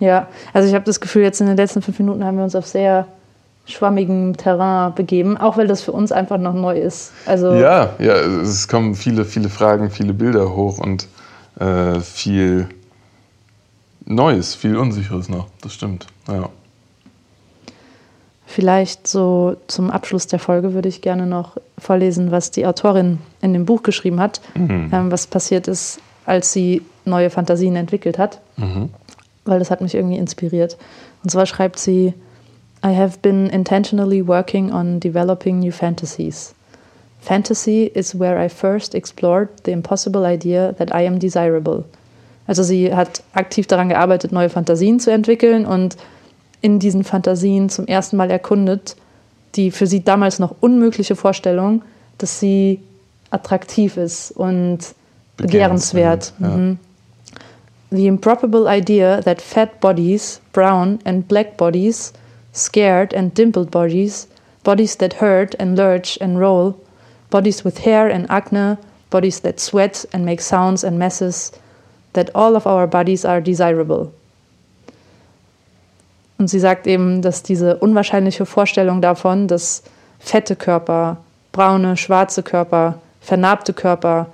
Ja, 0.00 0.26
also 0.52 0.68
ich 0.68 0.74
habe 0.74 0.84
das 0.84 1.00
Gefühl, 1.00 1.22
jetzt 1.22 1.40
in 1.40 1.46
den 1.46 1.56
letzten 1.56 1.80
fünf 1.80 1.98
Minuten 1.98 2.24
haben 2.24 2.36
wir 2.36 2.44
uns 2.44 2.56
auf 2.56 2.66
sehr 2.66 3.06
schwammigem 3.66 4.36
Terrain 4.36 4.94
begeben, 4.94 5.36
auch 5.36 5.56
weil 5.56 5.68
das 5.68 5.82
für 5.82 5.92
uns 5.92 6.10
einfach 6.10 6.38
noch 6.38 6.54
neu 6.54 6.78
ist. 6.78 7.12
Also 7.26 7.54
ja, 7.54 7.90
ja, 8.00 8.14
es 8.14 8.66
kommen 8.66 8.96
viele, 8.96 9.24
viele 9.24 9.48
Fragen, 9.48 9.90
viele 9.90 10.12
Bilder 10.12 10.56
hoch 10.56 10.78
und 10.78 11.06
äh, 11.60 12.00
viel 12.00 12.68
Neues, 14.04 14.56
viel 14.56 14.76
Unsicheres 14.76 15.28
noch. 15.28 15.46
Das 15.60 15.74
stimmt. 15.74 16.08
Ja. 16.26 16.48
Vielleicht 18.52 19.06
so 19.06 19.56
zum 19.66 19.90
Abschluss 19.90 20.26
der 20.26 20.38
Folge 20.38 20.74
würde 20.74 20.86
ich 20.86 21.00
gerne 21.00 21.24
noch 21.24 21.56
vorlesen, 21.78 22.30
was 22.30 22.50
die 22.50 22.66
Autorin 22.66 23.16
in 23.40 23.54
dem 23.54 23.64
Buch 23.64 23.82
geschrieben 23.82 24.20
hat, 24.20 24.42
mhm. 24.54 24.90
ähm, 24.92 25.10
was 25.10 25.26
passiert 25.26 25.68
ist, 25.68 26.00
als 26.26 26.52
sie 26.52 26.82
neue 27.06 27.30
Fantasien 27.30 27.76
entwickelt 27.76 28.18
hat, 28.18 28.42
mhm. 28.58 28.90
weil 29.46 29.58
das 29.58 29.70
hat 29.70 29.80
mich 29.80 29.94
irgendwie 29.94 30.18
inspiriert. 30.18 30.76
Und 31.24 31.30
zwar 31.30 31.46
schreibt 31.46 31.78
sie, 31.78 32.12
I 32.84 32.94
have 32.94 33.20
been 33.22 33.46
intentionally 33.46 34.28
working 34.28 34.70
on 34.70 35.00
developing 35.00 35.60
new 35.60 35.72
fantasies. 35.72 36.54
Fantasy 37.22 37.84
is 37.94 38.18
where 38.20 38.44
I 38.44 38.50
first 38.50 38.94
explored 38.94 39.48
the 39.64 39.70
impossible 39.70 40.30
idea 40.30 40.74
that 40.74 40.90
I 40.90 41.06
am 41.06 41.18
desirable. 41.18 41.84
Also 42.46 42.62
sie 42.62 42.94
hat 42.94 43.22
aktiv 43.32 43.66
daran 43.66 43.88
gearbeitet, 43.88 44.30
neue 44.30 44.50
Fantasien 44.50 45.00
zu 45.00 45.10
entwickeln 45.10 45.64
und 45.64 45.96
in 46.62 46.78
diesen 46.78 47.04
Fantasien 47.04 47.68
zum 47.68 47.86
ersten 47.86 48.16
Mal 48.16 48.30
erkundet, 48.30 48.96
die 49.54 49.70
für 49.70 49.86
sie 49.86 50.02
damals 50.02 50.38
noch 50.38 50.54
unmögliche 50.60 51.16
Vorstellung, 51.16 51.82
dass 52.18 52.40
sie 52.40 52.80
attraktiv 53.30 53.96
ist 53.96 54.30
und 54.30 54.78
begehrenswert. 55.36 56.32
Ja. 56.38 56.48
Mhm. 56.48 56.78
The 57.90 58.06
improbable 58.06 58.66
idea 58.66 59.20
that 59.20 59.42
fat 59.42 59.80
bodies, 59.80 60.40
brown 60.54 60.98
and 61.04 61.28
black 61.28 61.58
bodies, 61.58 62.14
scared 62.54 63.12
and 63.14 63.36
dimpled 63.36 63.70
bodies, 63.70 64.28
bodies 64.64 64.96
that 64.96 65.20
hurt 65.20 65.54
and 65.60 65.76
lurch 65.76 66.16
and 66.20 66.38
roll, 66.38 66.74
bodies 67.28 67.64
with 67.64 67.84
hair 67.84 68.08
and 68.08 68.30
acne, 68.30 68.78
bodies 69.10 69.40
that 69.40 69.60
sweat 69.60 70.06
and 70.12 70.24
make 70.24 70.40
sounds 70.40 70.84
and 70.84 70.98
messes, 70.98 71.52
that 72.14 72.30
all 72.34 72.56
of 72.56 72.66
our 72.66 72.86
bodies 72.86 73.26
are 73.26 73.42
desirable. 73.42 74.10
Und 76.42 76.48
sie 76.48 76.58
sagt 76.58 76.88
eben, 76.88 77.22
dass 77.22 77.44
diese 77.44 77.76
unwahrscheinliche 77.76 78.46
Vorstellung 78.46 79.00
davon, 79.00 79.46
dass 79.46 79.84
fette 80.18 80.56
Körper, 80.56 81.18
braune, 81.52 81.96
schwarze 81.96 82.42
Körper, 82.42 82.98
vernarbte 83.20 83.72
Körper, 83.72 84.26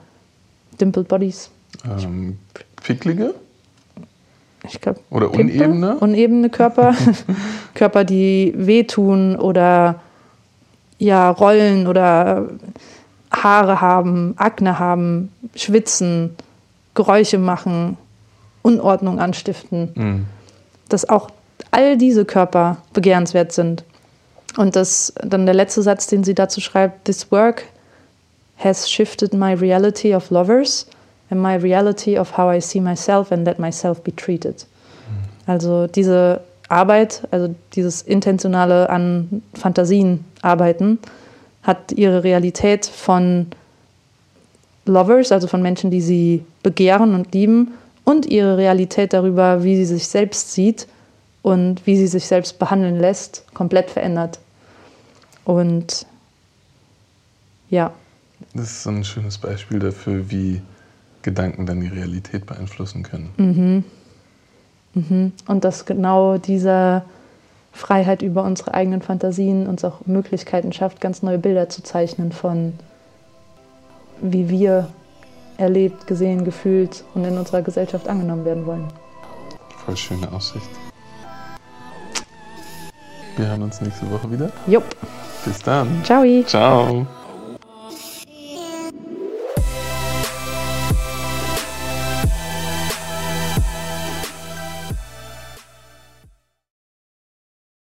dimpled 0.81 1.07
bodies. 1.07 1.51
Ähm, 1.85 2.38
picklige? 2.83 3.35
Ich 4.66 4.81
glaube. 4.81 5.01
Oder 5.11 5.31
unebene? 5.31 5.99
Unebene 5.99 6.49
Körper. 6.49 6.94
Körper, 7.75 8.05
die 8.05 8.55
wehtun 8.57 9.37
oder 9.37 9.97
ja, 10.97 11.29
rollen 11.29 11.88
oder 11.88 12.49
Haare 13.31 13.83
haben, 13.83 14.33
Akne 14.38 14.79
haben, 14.79 15.31
schwitzen, 15.55 16.37
Geräusche 16.94 17.37
machen, 17.37 17.99
Unordnung 18.62 19.21
anstiften. 19.21 19.90
Mhm. 19.94 20.27
Dass 20.88 21.07
auch 21.07 21.29
all 21.71 21.97
diese 21.97 22.25
Körper 22.25 22.79
begehrenswert 22.92 23.53
sind. 23.53 23.85
Und 24.57 24.77
das 24.77 25.12
dann 25.23 25.47
der 25.47 25.55
letzte 25.55 25.83
Satz, 25.83 26.07
den 26.07 26.25
sie 26.25 26.35
dazu 26.35 26.61
schreibt: 26.61 27.05
This 27.05 27.31
work 27.31 27.64
has 28.57 28.90
shifted 28.90 29.33
my 29.33 29.55
reality 29.55 30.14
of 30.14 30.31
lovers 30.31 30.87
and 31.31 31.40
my 31.40 31.57
reality 31.57 32.18
of 32.18 32.37
how 32.37 32.53
I 32.53 32.61
see 32.61 32.81
myself 32.81 33.31
and 33.31 33.47
let 33.47 33.59
myself 33.59 34.01
be 34.03 34.14
treated. 34.14 34.66
Also 35.47 35.87
diese 35.87 36.40
Arbeit, 36.68 37.23
also 37.31 37.55
dieses 37.75 38.03
intentionale 38.03 38.90
an 38.90 39.42
Fantasien 39.55 40.25
arbeiten, 40.42 40.99
hat 41.62 41.92
ihre 41.92 42.25
Realität 42.25 42.87
von 42.87 43.47
Lovers, 44.85 45.33
also 45.33 45.47
von 45.47 45.62
Menschen, 45.62 45.90
die 45.90 46.01
sie 46.01 46.44
begehren 46.62 47.14
und 47.14 47.33
lieben, 47.35 47.73
und 48.05 48.27
ihre 48.27 48.57
Realität 48.57 49.12
darüber, 49.12 49.62
wie 49.62 49.77
sie 49.77 49.85
sich 49.85 50.09
selbst 50.09 50.53
sieht 50.53 50.87
und 51.48 51.87
wie 51.87 51.96
sie 51.96 52.06
sich 52.06 52.26
selbst 52.26 52.58
behandeln 52.58 52.96
lässt, 52.96 53.44
komplett 53.54 53.90
verändert. 53.90 54.38
Und 55.46 56.04
ja. 57.70 57.92
Das 58.52 58.64
ist 58.64 58.82
so 58.82 58.90
ein 58.90 59.02
schönes 59.02 59.38
Beispiel 59.38 59.78
dafür, 59.78 60.30
wie 60.30 60.61
Gedanken 61.22 61.64
dann 61.64 61.80
die 61.80 61.88
Realität 61.88 62.44
beeinflussen 62.44 63.02
können. 63.02 63.30
Mhm. 63.38 63.84
Mhm. 64.92 65.32
Und 65.46 65.64
dass 65.64 65.87
genau 65.87 66.37
diese 66.37 67.02
Freiheit 67.72 68.20
über 68.20 68.42
unsere 68.44 68.74
eigenen 68.74 69.00
Fantasien 69.00 69.66
uns 69.66 69.84
auch 69.84 70.04
Möglichkeiten 70.04 70.74
schafft, 70.74 71.00
ganz 71.00 71.22
neue 71.22 71.38
Bilder 71.38 71.70
zu 71.70 71.82
zeichnen 71.82 72.30
von 72.30 72.74
wie 74.20 74.50
wir 74.50 74.88
erlebt, 75.56 76.06
gesehen, 76.06 76.44
gefühlt 76.44 77.04
und 77.14 77.24
in 77.24 77.38
unserer 77.38 77.62
Gesellschaft 77.62 78.06
angenommen 78.06 78.44
werden 78.44 78.66
wollen. 78.66 78.88
Voll 79.87 79.96
schöne 79.96 80.30
Aussicht. 80.30 80.68
Wir 83.38 83.46
hören 83.46 83.62
uns 83.62 83.81
nächste 83.81 84.11
Woche 84.11 84.31
wieder. 84.31 84.51
Jupp. 84.66 84.85
Bis 85.44 85.62
dann. 85.62 86.03
Ciao. 86.05 86.24
Ciao. 86.44 87.07